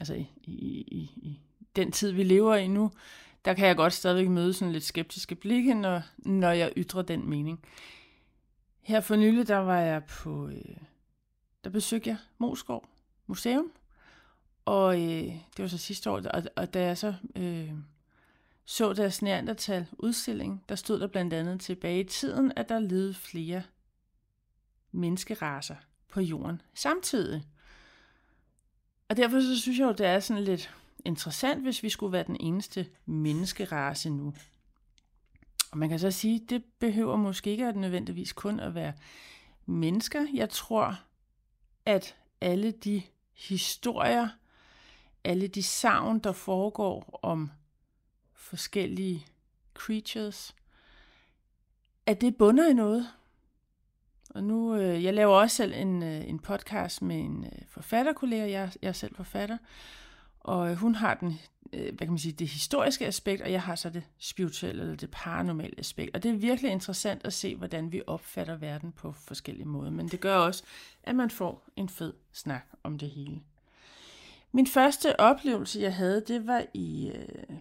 [0.00, 1.40] altså i, i, i, i
[1.76, 2.90] den tid, vi lever i nu,
[3.44, 7.30] der kan jeg godt stadigvæk møde sådan lidt skeptiske blikke, når, når jeg ytrer den
[7.30, 7.64] mening.
[8.80, 10.76] Her for nylig, der var jeg på, øh,
[11.64, 12.88] der besøgte jeg Moskov
[13.26, 13.72] Museum,
[14.64, 15.24] og øh,
[15.56, 17.72] det var så sidste år, og, og da jeg så øh,
[18.64, 23.14] så deres neandertal udstilling, der stod der blandt andet tilbage i tiden, at der levede
[23.14, 23.62] flere
[24.92, 25.76] menneskeraser
[26.08, 27.46] på jorden samtidig.
[29.08, 30.74] Og derfor så synes jeg jo, det er sådan lidt
[31.04, 34.34] interessant, hvis vi skulle være den eneste menneskerace nu.
[35.70, 38.92] Og man kan så sige, det behøver måske ikke at nødvendigvis kun at være
[39.66, 40.26] mennesker.
[40.34, 41.00] Jeg tror,
[41.86, 43.02] at alle de
[43.34, 44.28] historier,
[45.24, 47.50] alle de savn, der foregår om
[48.32, 49.26] forskellige
[49.74, 50.54] creatures,
[52.06, 53.08] at det bunder i noget.
[54.30, 58.50] Og nu, øh, jeg laver også selv en, øh, en podcast med en øh, forfatterkollega,
[58.50, 59.58] jeg, jeg er selv forfatter,
[60.40, 61.40] og øh, hun har den,
[61.72, 64.96] øh, hvad kan man sige, det historiske aspekt, og jeg har så det spirituelle eller
[64.96, 66.14] det paranormale aspekt.
[66.14, 69.90] Og det er virkelig interessant at se, hvordan vi opfatter verden på forskellige måder.
[69.90, 70.62] Men det gør også,
[71.02, 73.40] at man får en fed snak om det hele.
[74.52, 77.56] Min første oplevelse, jeg havde, det var i øh,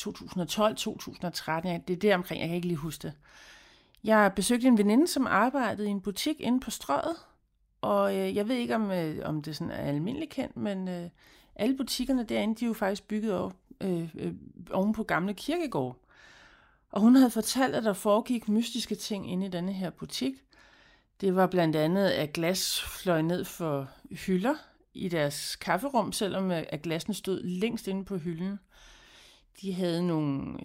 [0.00, 0.08] 2012-2013.
[1.88, 3.12] Det er der omkring, jeg kan ikke lige huske det.
[4.04, 7.16] Jeg besøgte en veninde, som arbejdede i en butik inde på strøget,
[7.80, 8.90] og jeg ved ikke, om,
[9.24, 11.10] om det sådan er almindeligt kendt, men øh,
[11.56, 14.32] alle butikkerne derinde, de er jo faktisk bygget op øh, øh,
[14.70, 15.96] oven på gamle kirkegård.
[16.90, 20.34] Og hun havde fortalt, at der foregik mystiske ting inde i denne her butik.
[21.20, 24.54] Det var blandt andet, at glas fløj ned for hylder
[24.94, 28.58] i deres kafferum, selvom øh, at glassen stod længst inde på hylden.
[29.60, 30.56] De havde nogle,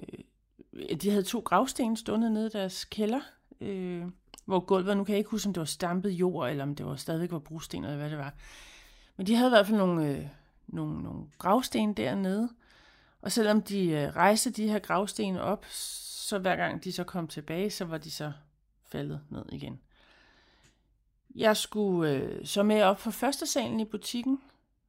[0.73, 3.21] øh, de havde to gravsten stående nede i deres kælder,
[3.61, 4.03] øh,
[4.45, 6.85] hvor gulvet, nu kan jeg ikke huske, om det var stampet jord, eller om det
[6.85, 8.33] var stadigvæk var brosten, eller hvad det var.
[9.17, 10.25] Men de havde i hvert fald nogle, øh,
[10.67, 12.49] nogle, nogle gravsten dernede.
[13.21, 17.27] Og selvom de øh, rejste de her gravsten op, så hver gang de så kom
[17.27, 18.31] tilbage, så var de så
[18.85, 19.79] faldet ned igen.
[21.35, 24.39] Jeg skulle øh, så med op på første salen i butikken,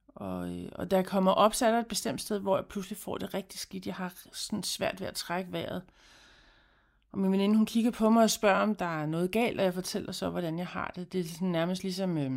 [0.07, 2.65] og, øh, og da jeg kommer op, så er der et bestemt sted, hvor jeg
[2.65, 3.85] pludselig får det rigtig skidt.
[3.85, 5.81] Jeg har sådan svært ved at trække vejret.
[7.11, 9.65] Og min veninde, hun kigger på mig og spørger, om der er noget galt, og
[9.65, 11.13] jeg fortæller så, hvordan jeg har det.
[11.13, 12.17] Det er sådan nærmest ligesom...
[12.17, 12.31] Øh,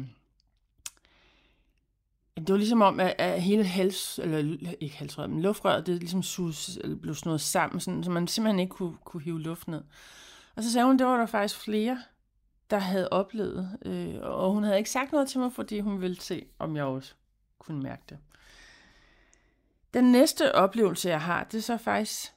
[2.46, 6.22] det var ligesom om, at, at hele hals, eller ikke halsrøret, men luftrøret, det ligesom
[6.22, 9.82] sus, eller blev snået sammen, sådan, så man simpelthen ikke kunne, kunne hive luft ned.
[10.56, 12.02] Og så sagde hun, det var der faktisk flere,
[12.70, 16.20] der havde oplevet, øh, og hun havde ikke sagt noget til mig, fordi hun ville
[16.20, 17.14] se, om jeg også
[17.58, 18.18] kunne mærke det.
[19.94, 22.32] Den næste oplevelse, jeg har, det er så faktisk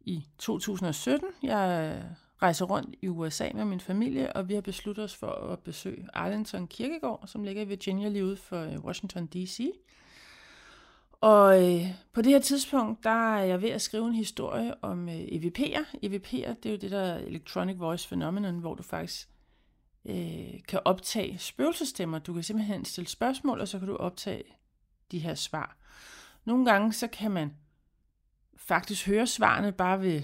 [0.00, 1.28] i 2017.
[1.42, 2.02] Jeg
[2.42, 6.08] rejser rundt i USA med min familie, og vi har besluttet os for at besøge
[6.14, 9.70] Arlington Kirkegård, som ligger i Virginia lige ude for øh, Washington D.C.
[11.20, 15.08] Og øh, på det her tidspunkt, der er jeg ved at skrive en historie om
[15.08, 15.84] øh, EVP'er.
[16.04, 19.28] EVP'er, det er jo det der Electronic Voice Phenomenon, hvor du faktisk
[20.04, 22.18] øh, kan optage spøgelsestemmer.
[22.18, 24.42] Du kan simpelthen stille spørgsmål, og så kan du optage
[25.10, 25.76] de her svar.
[26.44, 27.54] Nogle gange, så kan man
[28.56, 30.22] faktisk høre svarene bare ved,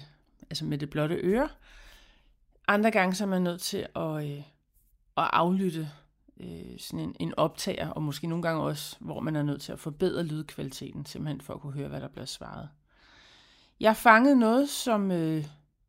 [0.51, 1.49] altså med det blotte øre,
[2.69, 4.43] andre gange så er man nødt til at, øh,
[5.17, 5.91] at aflytte
[6.41, 9.73] øh, sådan en, en optager, og måske nogle gange også, hvor man er nødt til
[9.73, 12.69] at forbedre lydkvaliteten, simpelthen for at kunne høre, hvad der bliver svaret.
[13.81, 15.45] Jeg fangede noget, som øh,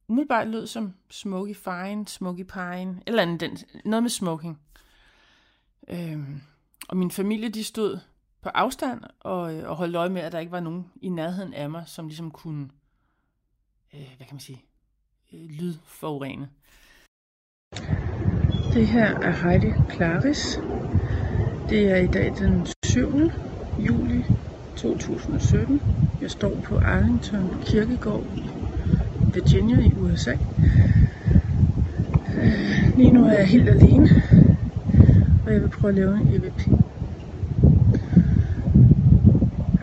[0.08, 4.62] umiddelbart lød som Smoky Fine, Smoky Pine, eller andet, den, noget med smoking.
[5.88, 6.20] Øh,
[6.90, 8.00] og min familie, de stod
[8.42, 11.54] på afstand og, øh, og holdt øje med, at der ikke var nogen i nærheden
[11.54, 12.70] af mig, som ligesom kunne,
[13.94, 14.66] øh, hvad kan man sige,
[15.34, 16.48] øh, lydforurene.
[18.74, 20.60] Det her er Heidi Claris.
[21.70, 23.32] Det er i dag den 7.
[23.80, 24.26] juli
[24.76, 25.82] 2017.
[26.22, 28.50] Jeg står på Arlington Kirkegård i
[29.34, 30.36] Virginia i USA.
[32.98, 34.10] Lige nu er jeg helt alene,
[35.46, 36.60] og jeg vil prøve at lave en EVP.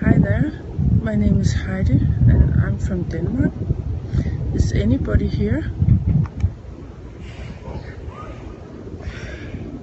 [0.00, 0.50] Hi there,
[1.02, 3.52] my name is Heidi and I'm from Denmark.
[4.54, 5.72] Is anybody here?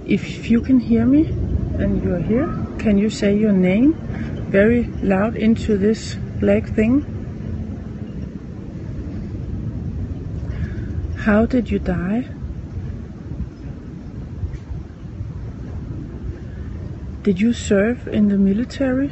[0.05, 1.25] If you can hear me
[1.79, 2.47] and you're here,
[2.77, 3.93] can you say your name
[4.51, 7.01] very loud into this black thing?
[11.17, 12.27] How did you die?
[17.23, 19.11] Did you serve in the military?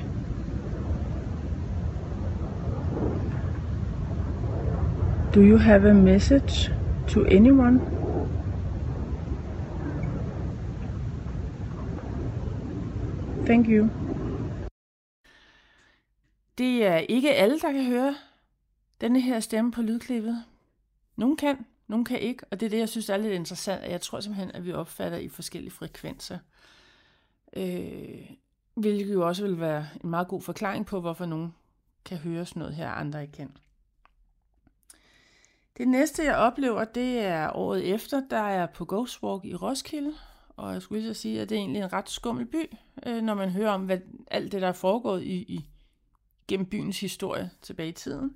[5.38, 6.72] Do you have a message
[7.08, 7.80] to anyone?
[13.46, 13.90] Thank you.
[16.58, 18.16] Det er ikke alle, der kan høre
[19.02, 20.44] denne her stemme på lydklippet.
[21.16, 23.92] Nogle kan, nogle kan ikke, og det er det, jeg synes er lidt interessant.
[23.92, 26.38] Jeg tror simpelthen, at vi opfatter i forskellige frekvenser.
[27.54, 28.30] Øh,
[28.74, 31.54] hvilket jo også vil være en meget god forklaring på, hvorfor nogen
[32.06, 33.52] kan høre sådan noget her, andre ikke kan.
[35.78, 39.56] Det næste, jeg oplever, det er året efter, der er jeg på Ghost Walk i
[39.56, 40.14] Roskilde.
[40.56, 42.76] Og jeg skulle lige så sige, at det er egentlig en ret skummel by,
[43.06, 43.98] øh, når man hører om hvad,
[44.28, 45.70] alt det, der er foregået i, i,
[46.48, 48.36] gennem byens historie tilbage i tiden.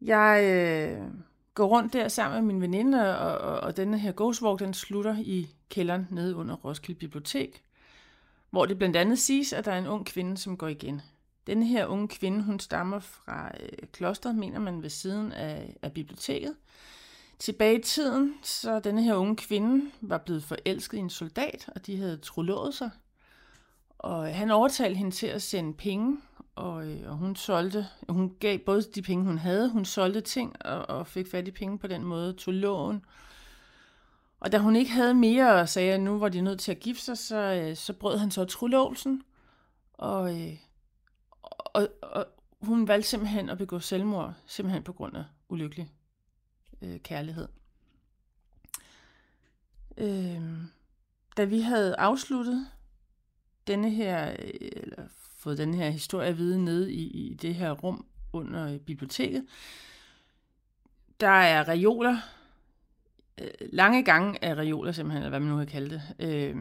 [0.00, 1.06] Jeg øh,
[1.54, 4.74] går rundt der sammen med min veninde, og, og, og denne her Ghost Walk, den
[4.74, 7.64] slutter i kælderen nede under Roskilde Bibliotek,
[8.50, 11.02] hvor det blandt andet siges, at der er en ung kvinde, som går igen.
[11.50, 15.92] Denne her unge kvinde, hun stammer fra øh, klosteret, mener man ved siden af, af
[15.92, 16.54] biblioteket.
[17.38, 21.86] Tilbage i tiden, så denne her unge kvinde var blevet forelsket i en soldat, og
[21.86, 22.90] de havde trolovet sig.
[23.98, 26.18] Og øh, han overtalte hende til at sende penge,
[26.54, 30.66] og, øh, og hun solgte, hun gav både de penge, hun havde, hun solgte ting
[30.66, 33.04] og, og fik fat i penge på den måde, tog lån.
[34.40, 36.80] Og da hun ikke havde mere og sagde, at nu var de nødt til at
[36.80, 39.22] gifte sig, så, øh, så brød han så trolovelsen.
[39.94, 40.34] Og,
[41.74, 42.26] og, og
[42.60, 45.90] hun valgte simpelthen at begå selvmord, simpelthen på grund af ulykkelig
[46.82, 47.48] øh, kærlighed.
[49.96, 50.42] Øh,
[51.36, 52.66] da vi havde afsluttet
[53.66, 55.02] denne her, øh, eller
[55.36, 59.46] fået den her historie at vide nede i, i det her rum under biblioteket,
[61.20, 62.18] der er reoler,
[63.40, 66.02] øh, lange gange af reoler simpelthen, eller hvad man nu kan kalde det.
[66.18, 66.56] Øh,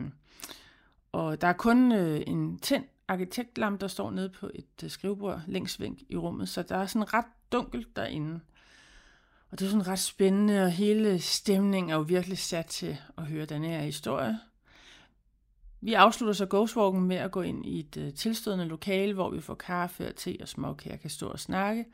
[1.11, 5.41] og der er kun øh, en tænd arkitektlampe, der står nede på et øh, skrivebord
[5.47, 8.39] længst væk i rummet, så der er sådan ret dunkelt derinde.
[9.51, 13.25] Og det er sådan ret spændende, og hele stemningen er jo virkelig sat til at
[13.25, 14.39] høre den her historie.
[15.81, 19.41] Vi afslutter så Ghostwalken med at gå ind i et uh, tilstødende lokale, hvor vi
[19.41, 21.85] får kaffe og te og småkager kan stå og snakke.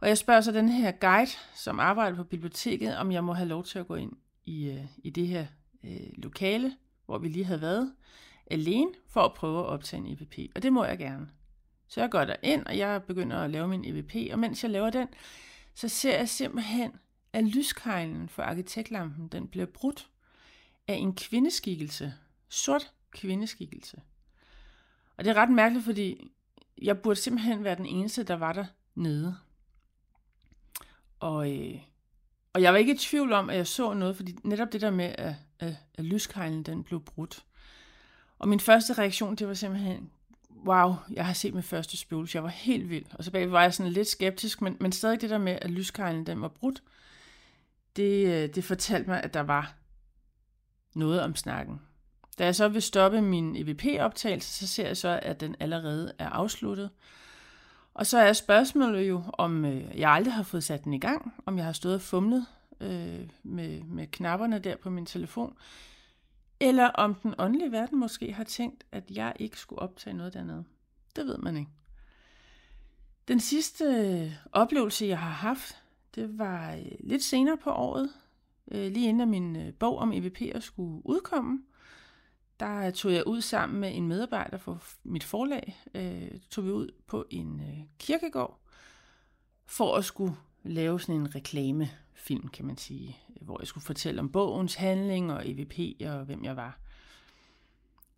[0.00, 3.48] Og jeg spørger så den her guide, som arbejder på biblioteket, om jeg må have
[3.48, 4.12] lov til at gå ind
[4.44, 5.46] i, uh, i det her
[5.82, 6.76] uh, lokale,
[7.06, 7.92] hvor vi lige havde været,
[8.46, 10.38] alene for at prøve at optage en EVP.
[10.54, 11.28] Og det må jeg gerne.
[11.88, 14.70] Så jeg går der ind, og jeg begynder at lave min EVP, og mens jeg
[14.70, 15.08] laver den,
[15.74, 16.92] så ser jeg simpelthen,
[17.32, 20.08] at lyskejlen for arkitektlampen, den bliver brudt
[20.88, 22.14] af en kvindeskikkelse.
[22.48, 24.02] Sort kvindeskikkelse.
[25.16, 26.32] Og det er ret mærkeligt, fordi
[26.82, 28.64] jeg burde simpelthen være den eneste, der var der
[28.94, 29.36] nede.
[31.20, 31.80] Og, øh,
[32.52, 34.90] og jeg var ikke i tvivl om, at jeg så noget, fordi netop det der
[34.90, 37.44] med, at, at, at lyskejlen den blev brudt.
[38.38, 40.10] Og min første reaktion, det var simpelthen,
[40.66, 42.36] wow, jeg har set min første spøgelse.
[42.36, 43.04] Jeg var helt vild.
[43.12, 45.70] Og så bagved var jeg sådan lidt skeptisk, men, men stadig det der med, at
[45.70, 46.82] lyskejlen den var brudt,
[47.96, 49.74] det, øh, det fortalte mig, at der var
[50.94, 51.80] noget om snakken.
[52.38, 56.28] Da jeg så vil stoppe min EVP-optagelse, så ser jeg så, at den allerede er
[56.28, 56.90] afsluttet.
[57.94, 61.34] Og så er spørgsmålet jo, om øh, jeg aldrig har fået sat den i gang,
[61.46, 62.46] om jeg har stået og fumlet
[62.80, 65.56] øh, med, med knapperne der på min telefon,
[66.60, 70.64] eller om den åndelige verden måske har tænkt, at jeg ikke skulle optage noget dernede.
[71.16, 71.70] Det ved man ikke.
[73.28, 75.82] Den sidste øh, oplevelse, jeg har haft,
[76.14, 78.10] det var øh, lidt senere på året,
[78.70, 81.62] øh, lige inden min bog om EVP'er skulle udkomme.
[82.60, 85.76] Der tog jeg ud sammen med en medarbejder for mit forlag,
[86.50, 87.62] tog vi ud på en
[87.98, 88.60] kirkegård,
[89.66, 93.84] for at skulle lave sådan en reklame film, kan man sige, øh, hvor jeg skulle
[93.84, 96.78] fortælle om bogens handling og EVP og hvem jeg var.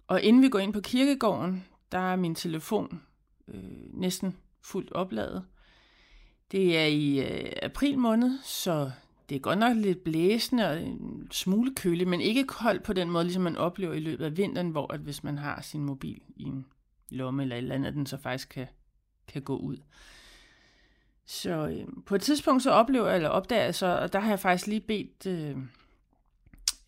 [0.06, 3.02] Og inden vi går ind på kirkegården, der er min telefon
[3.48, 5.44] øh, næsten fuldt opladet.
[6.52, 8.90] Det er i øh, april måned, så
[9.28, 13.10] det er godt nok lidt blæsende og en smule køligt, men ikke koldt på den
[13.10, 16.22] måde, ligesom man oplever i løbet af vinteren, hvor at hvis man har sin mobil
[16.36, 16.66] i en
[17.10, 18.66] lomme eller et eller andet, den så faktisk kan,
[19.28, 19.76] kan gå ud.
[21.26, 24.28] Så øh, på et tidspunkt så oplever jeg, eller opdager jeg så, og der har
[24.28, 25.56] jeg faktisk lige bedt, øh,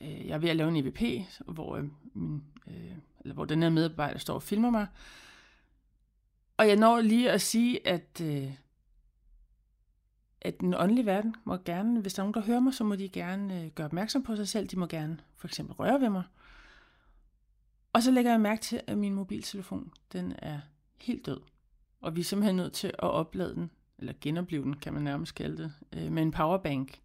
[0.00, 1.02] øh, jeg er ved at lave en EVP,
[1.46, 1.84] hvor, øh,
[2.14, 4.86] min, øh, eller hvor den her medarbejder står og filmer mig,
[6.58, 8.52] og jeg når lige at sige, at, øh,
[10.40, 12.96] at den åndelige verden må gerne, hvis der er nogen, der hører mig, så må
[12.96, 14.68] de gerne øh, gøre opmærksom på sig selv.
[14.68, 16.22] De må gerne for eksempel røre ved mig.
[17.92, 20.60] Og så lægger jeg mærke til, at min mobiltelefon, den er
[20.96, 21.40] helt død.
[22.00, 25.34] Og vi er simpelthen nødt til at oplade den, eller genopleve den, kan man nærmest
[25.34, 27.00] kalde det, øh, med en powerbank.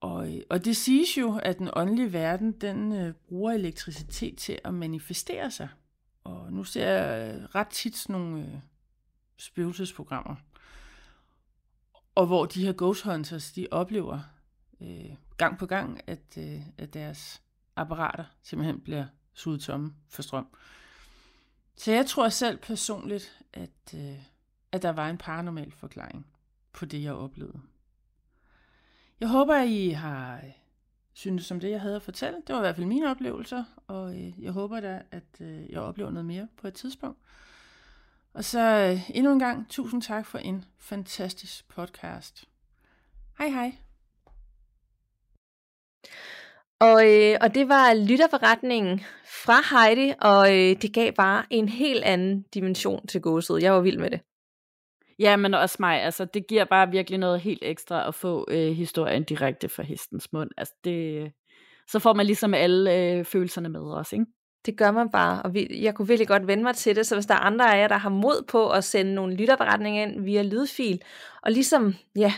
[0.00, 4.58] Og, øh, og det siges jo, at den åndelige verden, den øh, bruger elektricitet til
[4.64, 5.68] at manifestere sig.
[6.24, 8.54] Og nu ser jeg øh, ret tit sådan nogle øh,
[9.36, 10.36] spøgelsesprogrammer,
[12.14, 14.20] og hvor de her ghost hunters, de oplever
[14.80, 17.42] øh, gang på gang, at, øh, at deres
[17.76, 20.46] apparater simpelthen bliver suget tomme for strøm.
[21.76, 24.18] Så jeg tror selv personligt, at, øh,
[24.72, 26.26] at der var en paranormal forklaring
[26.72, 27.60] på det, jeg oplevede.
[29.20, 30.50] Jeg håber, at I har øh,
[31.12, 32.38] synes som det, jeg havde at fortælle.
[32.46, 35.80] Det var i hvert fald mine oplevelser, og øh, jeg håber da, at øh, jeg
[35.80, 37.18] oplever noget mere på et tidspunkt.
[38.34, 42.44] Og så øh, endnu en gang, tusind tak for en fantastisk podcast.
[43.38, 43.76] Hej hej.
[46.80, 52.04] Og, øh, og det var lytterforretningen fra Heidi, og øh, det gav bare en helt
[52.04, 53.62] anden dimension til gåset.
[53.62, 54.20] Jeg var vild med det.
[55.18, 56.02] Ja, men også mig.
[56.02, 60.32] Altså, det giver bare virkelig noget helt ekstra at få øh, historien direkte fra hestens
[60.32, 60.50] mund.
[60.56, 61.32] Altså, det,
[61.88, 64.26] så får man ligesom alle øh, følelserne med også, ikke?
[64.66, 67.14] Det gør man bare, og vi, jeg kunne virkelig godt vende mig til det, så
[67.16, 70.24] hvis der er andre af jer, der har mod på at sende nogle lytterberetninger ind
[70.24, 71.02] via lydfil,
[71.42, 72.32] og ligesom, ja,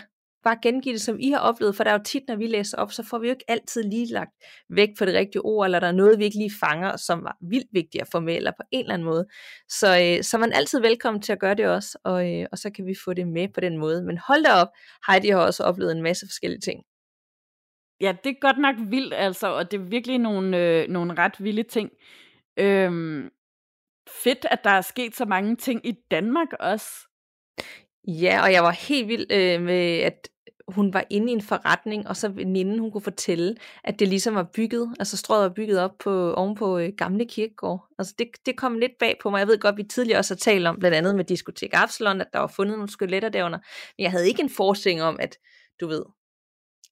[0.45, 2.79] bare gengive det, som I har oplevet, for der er jo tit, når vi læser
[2.79, 4.31] op, så får vi jo ikke altid lige lagt
[4.69, 7.37] væk på det rigtige ord, eller der er noget, vi ikke lige fanger, som var
[7.41, 9.27] vildt vigtigt at få med, eller på en eller anden måde.
[9.69, 12.59] Så, øh, så er man altid velkommen til at gøre det også, og, øh, og
[12.59, 14.03] så kan vi få det med på den måde.
[14.03, 14.69] Men hold da op,
[15.09, 16.83] Heidi har også oplevet en masse forskellige ting.
[18.01, 21.35] Ja, det er godt nok vildt, altså, og det er virkelig nogle, øh, nogle ret
[21.45, 21.91] vilde ting.
[22.59, 23.31] Øhm,
[24.09, 26.87] fedt, at der er sket så mange ting i Danmark også.
[28.09, 30.29] Ja, og jeg var helt vild øh, med, at
[30.69, 34.35] hun var inde i en forretning, og så veninden, hun kunne fortælle, at det ligesom
[34.35, 37.87] var bygget, altså strøget var bygget op på, oven på øh, gamle kirkegård.
[37.99, 39.39] Altså det, det kom lidt bag på mig.
[39.39, 42.27] Jeg ved godt, vi tidligere også har talt om, blandt andet med Diskotek Absalon, at
[42.33, 43.59] der var fundet nogle skeletter derunder.
[43.99, 45.39] Men jeg havde ikke en forestilling om, at
[45.81, 46.05] du ved,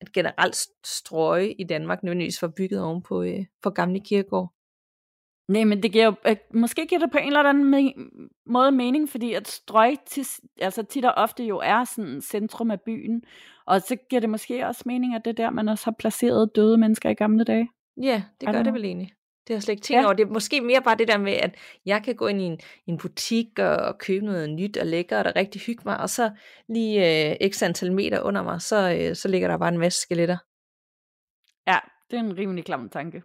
[0.01, 4.53] at generelt strøge i Danmark nødvendigvis var bygget oven på, øh, på gamle kirkegård.
[5.49, 8.72] Nej, men det giver jo, øh, måske giver det på en eller anden me- måde
[8.72, 13.22] mening, fordi at strøg tis, altså tit og ofte jo er sådan centrum af byen,
[13.66, 16.57] og så giver det måske også mening, at det er der, man også har placeret
[16.57, 17.68] døde mennesker i gamle dage.
[18.03, 19.12] Ja, det gør det vel egentlig.
[19.47, 20.05] Det har jeg slet ikke tænkt ja.
[20.05, 20.14] over.
[20.14, 21.55] Det er måske mere bare det der med, at
[21.86, 25.32] jeg kan gå ind i en, en butik og købe noget nyt og lækkert og
[25.36, 26.30] rigtig hygge mig, og så
[26.68, 30.01] lige øh, x antal meter under mig, så, øh, så ligger der bare en masse
[30.01, 30.38] skeletter.
[31.66, 31.78] Ja,
[32.11, 33.22] det er en rimelig klam tanke.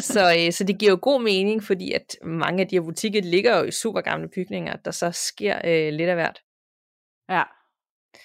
[0.00, 3.22] Så, øh, så det giver jo god mening, fordi at mange af de her butikker
[3.22, 6.42] ligger jo i super gamle bygninger, der så sker øh, lidt af hvert.
[7.28, 7.42] Ja,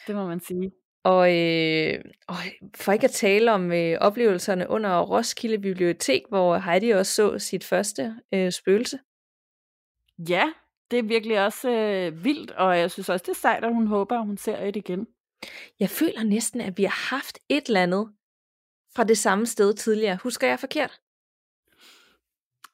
[0.07, 0.71] det må man sige.
[1.03, 2.35] Og, øh, og
[2.75, 7.63] for ikke at tale om øh, oplevelserne under Roskilde Bibliotek, hvor Heidi også så sit
[7.63, 8.99] første øh, spøgelse.
[10.29, 10.53] Ja,
[10.91, 13.87] det er virkelig også øh, vildt, og jeg synes også, det er sejt, at hun
[13.87, 15.07] håber, at hun ser et igen.
[15.79, 18.13] Jeg føler næsten, at vi har haft et eller andet
[18.95, 20.17] fra det samme sted tidligere.
[20.23, 20.99] Husker jeg forkert?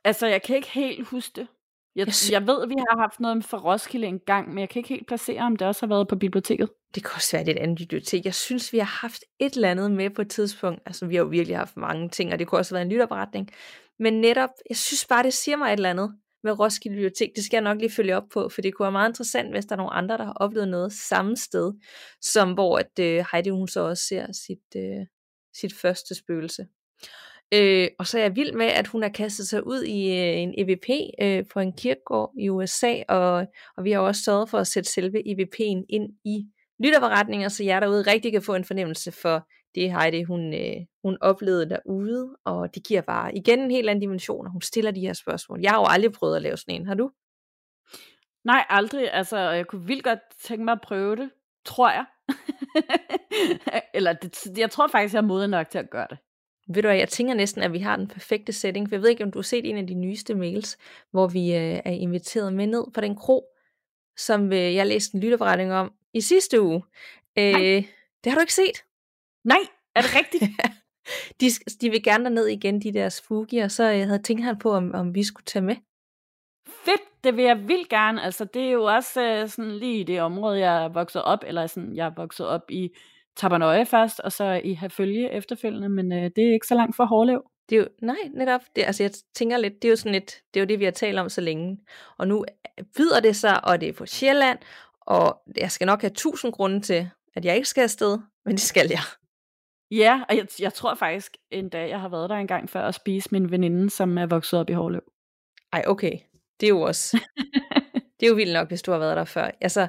[0.03, 1.47] Altså, jeg kan ikke helt huske det.
[1.95, 4.59] Jeg, jeg, sy- jeg ved, at vi har haft noget for Roskilde en gang, men
[4.59, 6.69] jeg kan ikke helt placere, om det også har været på biblioteket.
[6.95, 8.25] Det kan også være, det et andet bibliotek.
[8.25, 10.81] Jeg synes, vi har haft et eller andet med på et tidspunkt.
[10.85, 12.91] Altså, vi har jo virkelig haft mange ting, og det kunne også have været en
[12.91, 13.49] lytterberetning.
[13.99, 17.29] Men netop, jeg synes bare, det siger mig et eller andet med Roskilde Bibliotek.
[17.35, 19.65] Det skal jeg nok lige følge op på, for det kunne være meget interessant, hvis
[19.65, 21.73] der er nogle andre, der har oplevet noget samme sted,
[22.21, 25.05] som hvor at, uh, Heidi hun så også ser sit, uh,
[25.55, 26.67] sit første spøgelse.
[27.53, 30.37] Øh, og så er jeg vild med, at hun har kastet sig ud i øh,
[30.37, 30.89] en EVP
[31.21, 33.47] øh, på en kirkegård i USA, og,
[33.77, 36.45] og vi har også sørget for at sætte selve EVP'en ind i
[36.83, 41.17] lytterforretninger, så jer derude rigtig kan få en fornemmelse for det Heidi, hun, øh, hun
[41.21, 44.99] oplevede derude, og det giver bare igen en helt anden dimension, og hun stiller de
[44.99, 45.59] her spørgsmål.
[45.61, 47.11] Jeg har jo aldrig prøvet at lave sådan en, har du?
[48.43, 49.13] Nej, aldrig.
[49.13, 51.29] Altså, jeg kunne vildt godt tænke mig at prøve det,
[51.65, 52.05] tror jeg.
[53.97, 56.17] Eller det, jeg tror faktisk, jeg er moden nok til at gøre det.
[56.73, 59.09] Ved du hvad, jeg tænker næsten, at vi har den perfekte setting, for jeg ved
[59.09, 60.77] ikke, om du har set en af de nyeste mails,
[61.11, 63.45] hvor vi øh, er inviteret med ned på den kro,
[64.17, 66.83] som øh, jeg læste en lytterforretning om i sidste uge.
[67.37, 67.83] Øh,
[68.23, 68.83] det har du ikke set?
[69.43, 69.59] Nej,
[69.95, 70.43] er det rigtigt?
[71.41, 71.49] de,
[71.81, 74.71] de vil gerne ned igen, de der spooky, og så jeg havde tænkt han på,
[74.71, 75.75] om, om vi skulle tage med.
[76.67, 78.23] Fedt, det vil jeg vildt gerne.
[78.23, 81.67] Altså, det er jo også øh, sådan lige det område, jeg er vokset op, eller
[81.67, 82.89] sådan, jeg er vokset op i
[83.39, 87.05] Tabernøje først, og så i Herfølge efterfølgende, men øh, det er ikke så langt fra
[87.05, 87.43] Hårlev.
[87.69, 88.61] Det er jo, nej, netop.
[88.75, 90.83] Det, altså jeg tænker lidt, det er jo sådan lidt, det er jo det, vi
[90.83, 91.77] har talt om så længe.
[92.17, 92.45] Og nu
[92.97, 94.59] byder det sig, og det er på Sjælland,
[95.01, 98.61] og jeg skal nok have tusind grunde til, at jeg ikke skal afsted, men det
[98.61, 99.01] skal jeg.
[99.91, 102.95] Ja, og jeg, jeg tror faktisk endda, jeg har været der en gang før at
[102.95, 105.03] spise min veninde, som er vokset op i Hårlev.
[105.73, 106.17] Ej, okay.
[106.59, 107.17] Det er jo også,
[108.19, 109.51] det er jo vildt nok, hvis du har været der før.
[109.61, 109.87] Altså,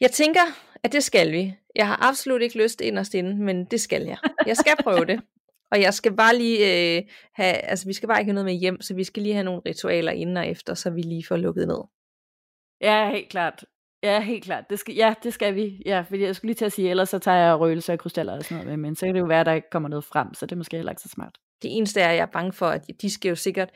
[0.00, 0.40] jeg tænker,
[0.82, 1.54] at det skal vi.
[1.74, 4.18] Jeg har absolut ikke lyst inderst inde, men det skal jeg.
[4.46, 5.20] Jeg skal prøve det.
[5.72, 6.58] Og jeg skal bare lige
[6.96, 7.02] øh,
[7.34, 9.44] have, altså vi skal bare ikke have noget med hjem, så vi skal lige have
[9.44, 11.80] nogle ritualer inden og efter, så vi lige får lukket ned.
[12.80, 13.64] Ja, helt klart.
[14.02, 14.64] Ja, helt klart.
[14.70, 15.82] Det skal, ja, det skal vi.
[15.86, 18.32] Ja, fordi jeg skulle lige til at sige, ellers så tager jeg røgelse og krystaller
[18.32, 20.04] og sådan noget med, men så kan det jo være, at der ikke kommer noget
[20.04, 21.38] frem, så det er måske heller ikke så smart.
[21.62, 23.70] Det eneste er, jeg er bange for, at de skal jo sikkert,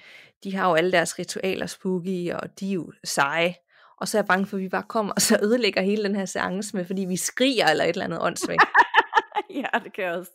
[0.45, 3.55] de har jo alle deres ritualer spooky, og de er jo seje.
[3.97, 6.17] Og så er jeg bange for, at vi bare kommer og så ødelægger hele den
[6.17, 8.63] her seance med, fordi vi skriger eller et eller andet åndssvagt.
[9.63, 10.33] ja, det kan jeg også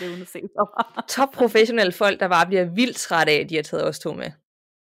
[0.00, 1.02] levende se for.
[1.08, 4.12] Top professionelle folk, der bare bliver vildt trætte af, at de har taget os to
[4.12, 4.30] med.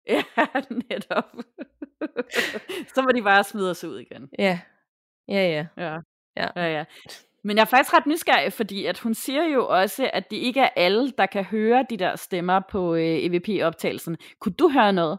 [0.09, 0.22] Ja,
[0.90, 1.24] netop.
[2.94, 4.28] så må de bare smide os ud igen.
[4.38, 4.61] Ja.
[5.28, 5.66] Ja, ja.
[5.76, 5.99] Ja.
[6.36, 6.78] Ja, ja.
[6.78, 6.84] ja.
[7.44, 10.61] Men jeg er faktisk ret nysgerrig, fordi at hun siger jo også, at det ikke
[10.61, 14.16] er alle, der kan høre de der stemmer på øh, EVP-optagelsen.
[14.40, 15.18] Kunne du høre noget?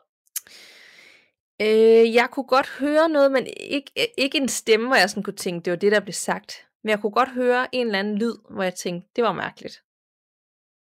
[1.61, 5.35] Øh, jeg kunne godt høre noget, men ikke, ikke en stemme, hvor jeg sådan kunne
[5.35, 6.67] tænke, det var det, der blev sagt.
[6.83, 9.83] Men jeg kunne godt høre en eller anden lyd, hvor jeg tænkte, det var mærkeligt.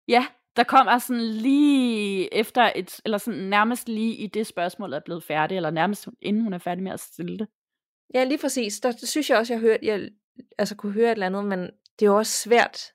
[0.08, 4.92] Ja, der kom altså sådan lige efter et, eller sådan nærmest lige i det spørgsmål
[4.92, 7.48] er blevet færdigt, eller nærmest inden hun er færdig med at stille det.
[8.14, 8.80] Ja, lige præcis.
[8.80, 10.10] Der, der synes jeg også, jeg, hørte, jeg
[10.58, 11.60] altså kunne høre et eller andet, men
[11.98, 12.92] det er jo også svært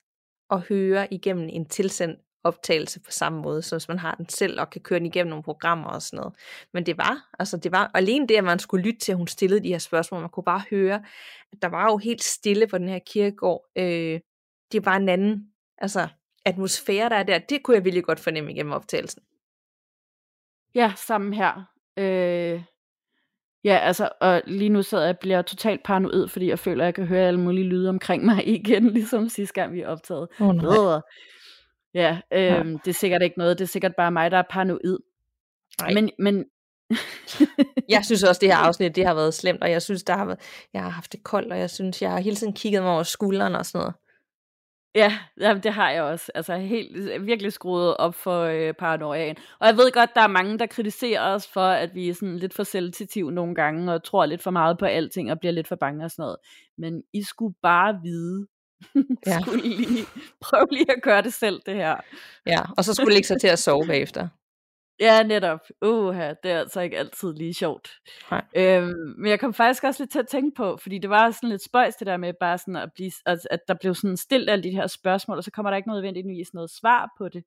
[0.50, 4.60] at høre igennem en tilsendt optagelse på samme måde, så hvis man har den selv
[4.60, 6.34] og kan køre den igennem nogle programmer og sådan noget.
[6.72, 9.26] Men det var, altså det var alene det, at man skulle lytte til, at hun
[9.26, 11.02] stillede de her spørgsmål, man kunne bare høre,
[11.52, 13.64] at der var jo helt stille på den her kirkegård.
[13.76, 14.20] Øh,
[14.72, 16.08] det var en anden, altså
[16.44, 19.22] atmosfære, der er der, det kunne jeg virkelig godt fornemme igennem optagelsen.
[20.74, 21.64] Ja, sammen her.
[21.96, 22.62] Øh,
[23.64, 26.86] ja, altså, og lige nu sidder jeg og bliver totalt paranoid, fordi jeg føler, at
[26.86, 30.28] jeg kan høre alle mulige lyde omkring mig igen, ligesom sidste gang vi optaget.
[30.40, 31.00] Oh, nej.
[31.98, 34.42] Ja, øh, ja, det er sikkert ikke noget, det er sikkert bare mig, der er
[34.50, 34.98] paranoid.
[35.80, 35.94] Nej.
[35.94, 36.44] Men, men
[37.94, 40.24] jeg synes også, det her afsnit, det har været slemt, og jeg synes, der har
[40.24, 40.40] været,
[40.72, 43.02] jeg har haft det koldt, og jeg synes, jeg har hele tiden kigget mig over
[43.02, 43.94] skulderen og sådan noget.
[44.94, 46.32] Ja, jamen, det har jeg også.
[46.34, 49.36] Altså helt virkelig skruet op for øh, paranoiaen.
[49.60, 52.38] Og jeg ved godt, der er mange, der kritiserer os for, at vi er sådan
[52.38, 55.68] lidt for sensitive nogle gange, og tror lidt for meget på alting, og bliver lidt
[55.68, 56.36] for bange og sådan noget.
[56.78, 58.46] Men I skulle bare vide,
[59.26, 59.40] ja.
[59.42, 60.06] skulle lige
[60.40, 61.96] prøve lige at gøre det selv, det her.
[62.46, 64.28] Ja, og så skulle lægge sig til at sove bagefter.
[65.00, 65.60] Ja, netop.
[65.82, 67.90] Uha, det er altså ikke altid lige sjovt.
[68.30, 68.44] Nej.
[68.56, 71.48] Øhm, men jeg kom faktisk også lidt til at tænke på, fordi det var sådan
[71.48, 74.50] lidt spøjs det der med bare sådan at, blive, at, at der blev sådan stillet
[74.50, 77.44] alle de her spørgsmål, og så kommer der ikke nødvendigvis noget svar på det.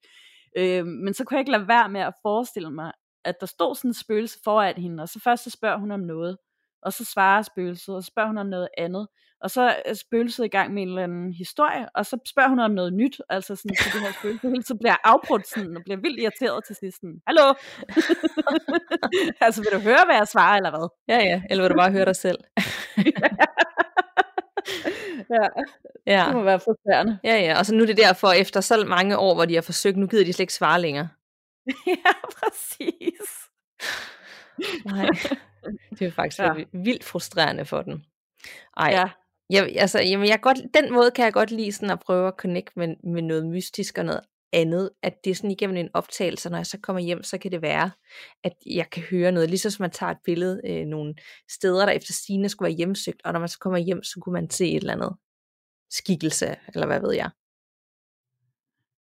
[0.58, 2.92] Øhm, men så kunne jeg ikke lade være med at forestille mig,
[3.26, 6.00] at der stod sådan en spøgelse foran hende, og så først så spørger hun om
[6.00, 6.38] noget,
[6.82, 9.08] og så svarer spøgelset, og så spørger hun om noget andet,
[9.44, 12.60] og så er spøgelset i gang med en eller anden historie, og så spørger hun
[12.60, 15.98] om noget nyt, altså sådan, så det her spøgelse så bliver afbrudt sådan, og bliver
[15.98, 16.98] vildt irriteret til sidst.
[16.98, 17.54] Sådan, Hallo?
[19.46, 20.88] altså, vil du høre, hvad jeg svarer, eller hvad?
[21.08, 22.38] Ja, ja, eller vil du bare høre dig selv?
[25.36, 25.48] ja.
[26.08, 27.20] ja, det må være frustrerende.
[27.24, 29.62] Ja, ja, og så nu er det derfor, efter så mange år, hvor de har
[29.62, 31.10] forsøgt, nu gider de slet ikke svare længere.
[31.88, 33.30] ja, præcis.
[34.86, 35.08] Nej,
[36.00, 36.54] det er faktisk ja.
[36.74, 38.06] vildt frustrerende for den.
[38.78, 39.10] Ej, Ja
[39.52, 42.28] jeg, altså, jamen, jeg kan godt, den måde kan jeg godt lide sådan at prøve
[42.28, 44.22] at connecte med, med noget mystisk og noget
[44.54, 47.52] andet, at det er sådan igennem en optagelse, når jeg så kommer hjem, så kan
[47.52, 47.92] det være,
[48.44, 51.16] at jeg kan høre noget, ligesom som man tager et billede øh, nogle
[51.50, 54.34] steder, der efter sine skulle være hjemsøgt, og når man så kommer hjem, så kunne
[54.34, 55.16] man se et eller andet
[55.90, 57.30] skikkelse, eller hvad ved jeg.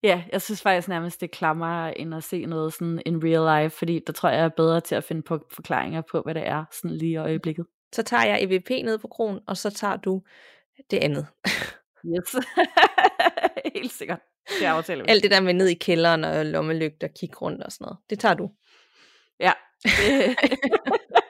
[0.02, 3.76] Ja, jeg synes faktisk nærmest, det klammer end at se noget sådan in real life,
[3.76, 6.48] fordi der tror jeg, jeg er bedre til at finde på forklaringer på, hvad det
[6.48, 7.66] er, sådan lige i øjeblikket.
[7.94, 10.22] Så tager jeg EVP ned på kronen, og så tager du
[10.90, 11.26] det andet.
[12.06, 12.36] Yes.
[13.74, 14.20] Helt sikkert.
[14.60, 15.10] Det aftaler vi.
[15.10, 17.98] Alt det der med ned i kælderen og lommelygte og kigge rundt og sådan noget.
[18.10, 18.50] Det tager du.
[19.40, 19.52] Ja.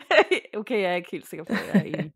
[0.60, 2.12] Okay, jeg er ikke helt sikker på, at jeg er enig.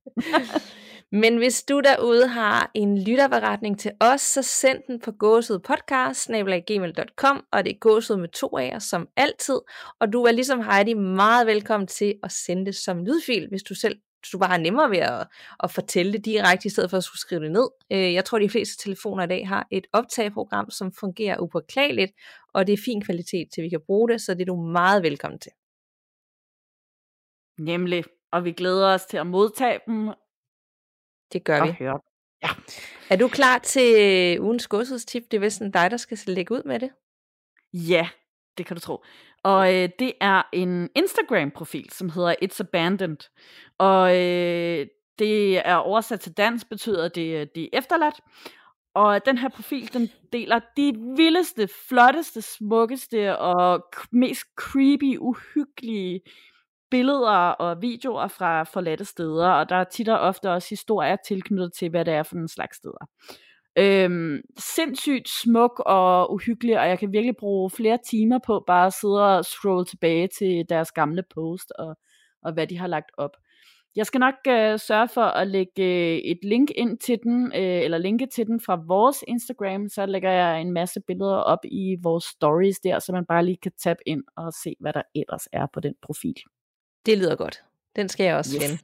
[1.23, 7.65] Men hvis du derude har en lytterberetning til os, så send den på gåsudpodcast.gmail.com og
[7.65, 9.61] det er gåsede med to af som altid.
[10.01, 13.75] Og du er ligesom Heidi meget velkommen til at sende det som lydfil, hvis du
[13.75, 13.97] selv
[14.33, 15.27] du bare har nemmere ved at,
[15.63, 17.69] at fortælle det direkte, i stedet for at skulle skrive det ned.
[17.93, 22.13] Øh, jeg tror, de fleste telefoner i dag har et optageprogram, som fungerer upåklageligt,
[22.55, 25.03] og det er fin kvalitet til, vi kan bruge det, så det er du meget
[25.03, 25.53] velkommen til.
[27.59, 28.05] Nemlig.
[28.33, 30.11] Og vi glæder os til at modtage dem.
[31.33, 31.73] Det gør og vi.
[31.73, 32.01] Høre.
[32.43, 32.49] Ja.
[33.11, 35.23] Er du klar til øh, ugens godsudstip?
[35.31, 36.91] Det er vist dig, der skal lægge ud med det.
[37.73, 38.09] Ja,
[38.59, 39.05] det kan du tro.
[39.43, 43.31] Og øh, det er en Instagram-profil, som hedder It's Abandoned.
[43.79, 44.87] Og øh,
[45.19, 48.21] det er oversat til dansk, betyder det, det er efterladt.
[48.95, 56.21] Og den her profil, den deler de vildeste, flotteste, smukkeste og mest creepy, uhyggelige
[56.91, 61.73] billeder og videoer fra forladte steder, og der er tit og ofte også historier tilknyttet
[61.79, 63.07] til, hvad det er for en slags steder.
[63.79, 68.93] Øhm, sindssygt smuk og uhyggelig, og jeg kan virkelig bruge flere timer på bare at
[68.93, 71.97] sidde og scrolle tilbage til deres gamle post og,
[72.43, 73.31] og hvad de har lagt op.
[73.97, 77.83] Jeg skal nok øh, sørge for at lægge øh, et link ind til den, øh,
[77.85, 81.97] eller linke til den fra vores Instagram, så lægger jeg en masse billeder op i
[82.03, 85.49] vores stories der, så man bare lige kan tabe ind og se, hvad der ellers
[85.53, 86.37] er på den profil.
[87.07, 87.63] Det lyder godt.
[87.97, 88.65] Den skal jeg også yes.
[88.65, 88.79] finde.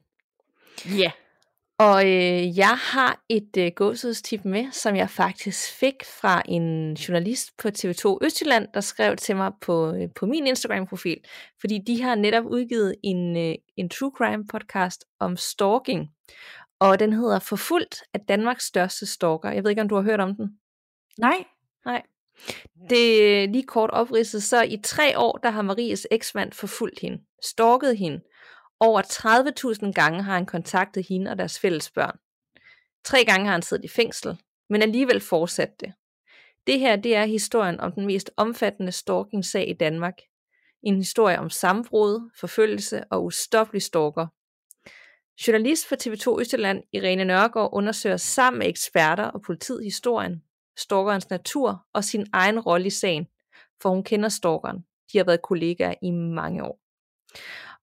[0.99, 1.03] Ja.
[1.03, 1.13] Yeah.
[1.79, 7.57] Og øh, jeg har et øh, gåsudstip med, som jeg faktisk fik fra en journalist
[7.59, 11.19] på TV2 Østjylland, der skrev til mig på, øh, på min Instagram-profil.
[11.61, 16.11] Fordi de har netop udgivet en, øh, en true crime podcast om stalking.
[16.81, 19.51] Og den hedder Forfulgt af Danmarks største stalker.
[19.51, 20.49] Jeg ved ikke, om du har hørt om den?
[21.19, 21.45] Nej.
[21.85, 22.03] Nej.
[22.91, 27.19] Det er lige kort opridset, så i tre år, der har Maries eksmand forfulgt hende,
[27.43, 28.21] stalket hende,
[28.81, 29.03] over
[29.87, 32.19] 30.000 gange har han kontaktet hende og deres fælles børn.
[33.05, 34.39] Tre gange har han siddet i fængsel,
[34.69, 35.93] men alligevel fortsat det.
[36.67, 40.15] Det her det er historien om den mest omfattende stalking-sag i Danmark.
[40.83, 44.27] En historie om sambrud, forfølgelse og ustoppelig stalker.
[45.47, 50.43] Journalist for TV2 Østjylland, Irene Nørgaard, undersøger sammen med eksperter og politiet historien,
[50.77, 53.27] stalkerens natur og sin egen rolle i sagen,
[53.83, 54.85] for hun kender stalkeren.
[55.13, 56.82] De har været kollegaer i mange år.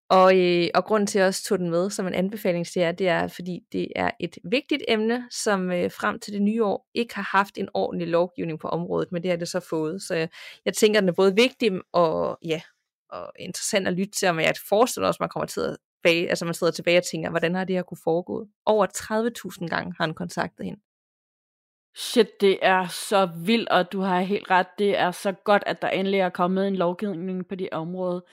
[0.09, 2.79] Og, øh, og grund til, at jeg også tog den med som en anbefaling til
[2.79, 6.63] jer, det er, fordi det er et vigtigt emne, som øh, frem til det nye
[6.63, 10.01] år ikke har haft en ordentlig lovgivning på området, men det har det så fået.
[10.01, 10.29] Så jeg,
[10.65, 12.61] jeg tænker, at den er både vigtig og, ja,
[13.09, 16.29] og interessant at lytte til, og jeg forestiller også, at man kommer til at bage,
[16.29, 18.47] altså man sidder tilbage og tænker, hvordan har det her kunne foregå?
[18.65, 18.87] Over
[19.61, 20.81] 30.000 gange har han kontaktet hende.
[21.95, 24.67] Shit, det er så vildt, og du har helt ret.
[24.77, 28.23] Det er så godt, at der endelig er kommet en lovgivning på det område.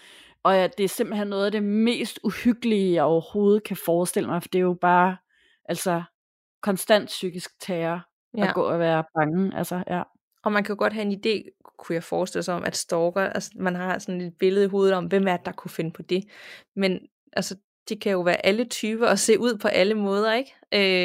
[0.46, 4.42] Og ja, det er simpelthen noget af det mest uhyggelige, jeg overhovedet kan forestille mig,
[4.42, 5.16] for det er jo bare,
[5.64, 6.02] altså,
[6.62, 8.00] konstant psykisk terror
[8.36, 8.48] ja.
[8.48, 9.58] at gå og være bange.
[9.58, 10.02] Altså, ja.
[10.44, 13.50] Og man kan godt have en idé, kunne jeg forestille sig om, at stalker, altså
[13.54, 16.02] man har sådan et billede i hovedet om, hvem er det, der kunne finde på
[16.02, 16.24] det.
[16.76, 17.00] Men
[17.32, 17.56] altså,
[17.88, 20.54] det kan jo være alle typer og se ud på alle måder, ikke?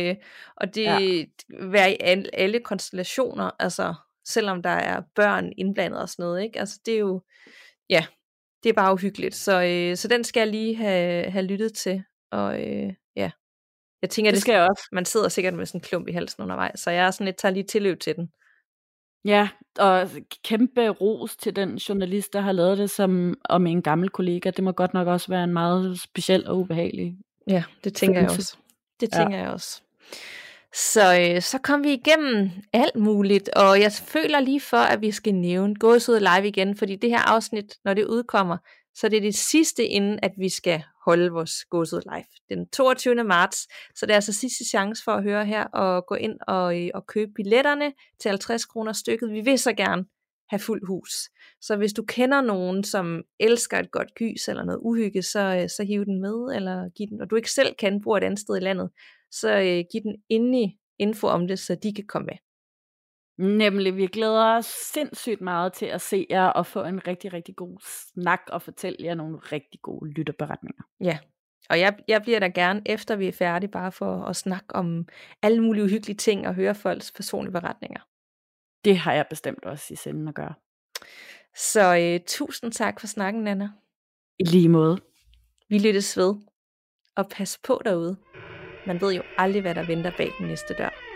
[0.10, 0.16] Øh,
[0.56, 1.26] og det ja.
[1.50, 3.94] være i alle, alle konstellationer, altså
[4.26, 6.60] selvom der er børn indblandet og sådan noget, ikke?
[6.60, 7.22] Altså det er jo,
[7.90, 8.06] ja,
[8.64, 9.36] det er bare uhyggeligt.
[9.36, 12.04] Så, øh, så den skal jeg lige have, have lyttet til.
[12.32, 13.32] Og øh, ja,
[14.02, 14.84] jeg tænker, det, det skal jeg også.
[14.92, 17.38] Man sidder sikkert med sådan en klump i halsen undervejs, så jeg er sådan lidt,
[17.38, 18.30] tager lige tilløb til den.
[19.26, 20.10] Ja, og
[20.44, 24.50] kæmpe ros til den journalist, der har lavet det som om en gammel kollega.
[24.50, 27.18] Det må godt nok også være en meget speciel og ubehagelig.
[27.48, 28.58] Ja, det tænker jeg også.
[29.00, 29.44] Det tænker ja.
[29.44, 29.82] jeg også.
[30.74, 35.12] Så, øh, så kom vi igennem alt muligt, og jeg føler lige for, at vi
[35.12, 38.58] skal nævne Gåsød live igen, fordi det her afsnit, når det udkommer,
[38.96, 42.58] så det er det sidste, inden at vi skal holde vores Gåsød live.
[42.58, 43.24] Den 22.
[43.24, 46.82] marts, så det er altså sidste chance for at høre her, og gå ind og,
[46.82, 49.32] øh, og købe billetterne til 50 kroner stykket.
[49.32, 50.06] Vi vil så gerne
[50.50, 51.12] have fuld hus.
[51.62, 55.70] Så hvis du kender nogen, som elsker et godt gys eller noget uhygge, så, øh,
[55.70, 58.40] så hiv den med, eller giv den, og du ikke selv kan bo et andet
[58.40, 58.90] sted i landet,
[59.32, 62.38] så øh, giv den endelig info om det, så de kan komme med.
[63.58, 67.56] Nemlig, vi glæder os sindssygt meget til at se jer og få en rigtig, rigtig
[67.56, 67.78] god
[68.14, 70.84] snak og fortælle jer nogle rigtig gode lytterberetninger.
[71.00, 71.18] Ja,
[71.70, 75.08] og jeg, jeg bliver der gerne, efter vi er færdige, bare for at snakke om
[75.42, 78.00] alle mulige uhyggelige ting og høre folks personlige beretninger.
[78.86, 80.54] Det har jeg bestemt også i senden at gøre.
[81.56, 83.70] Så øh, tusind tak for snakken, Anna.
[84.40, 84.98] I lige måde.
[85.70, 86.36] Vi lyttes ved.
[87.16, 88.18] Og pas på derude.
[88.86, 91.11] Man ved jo aldrig, hvad der venter bag den næste dør.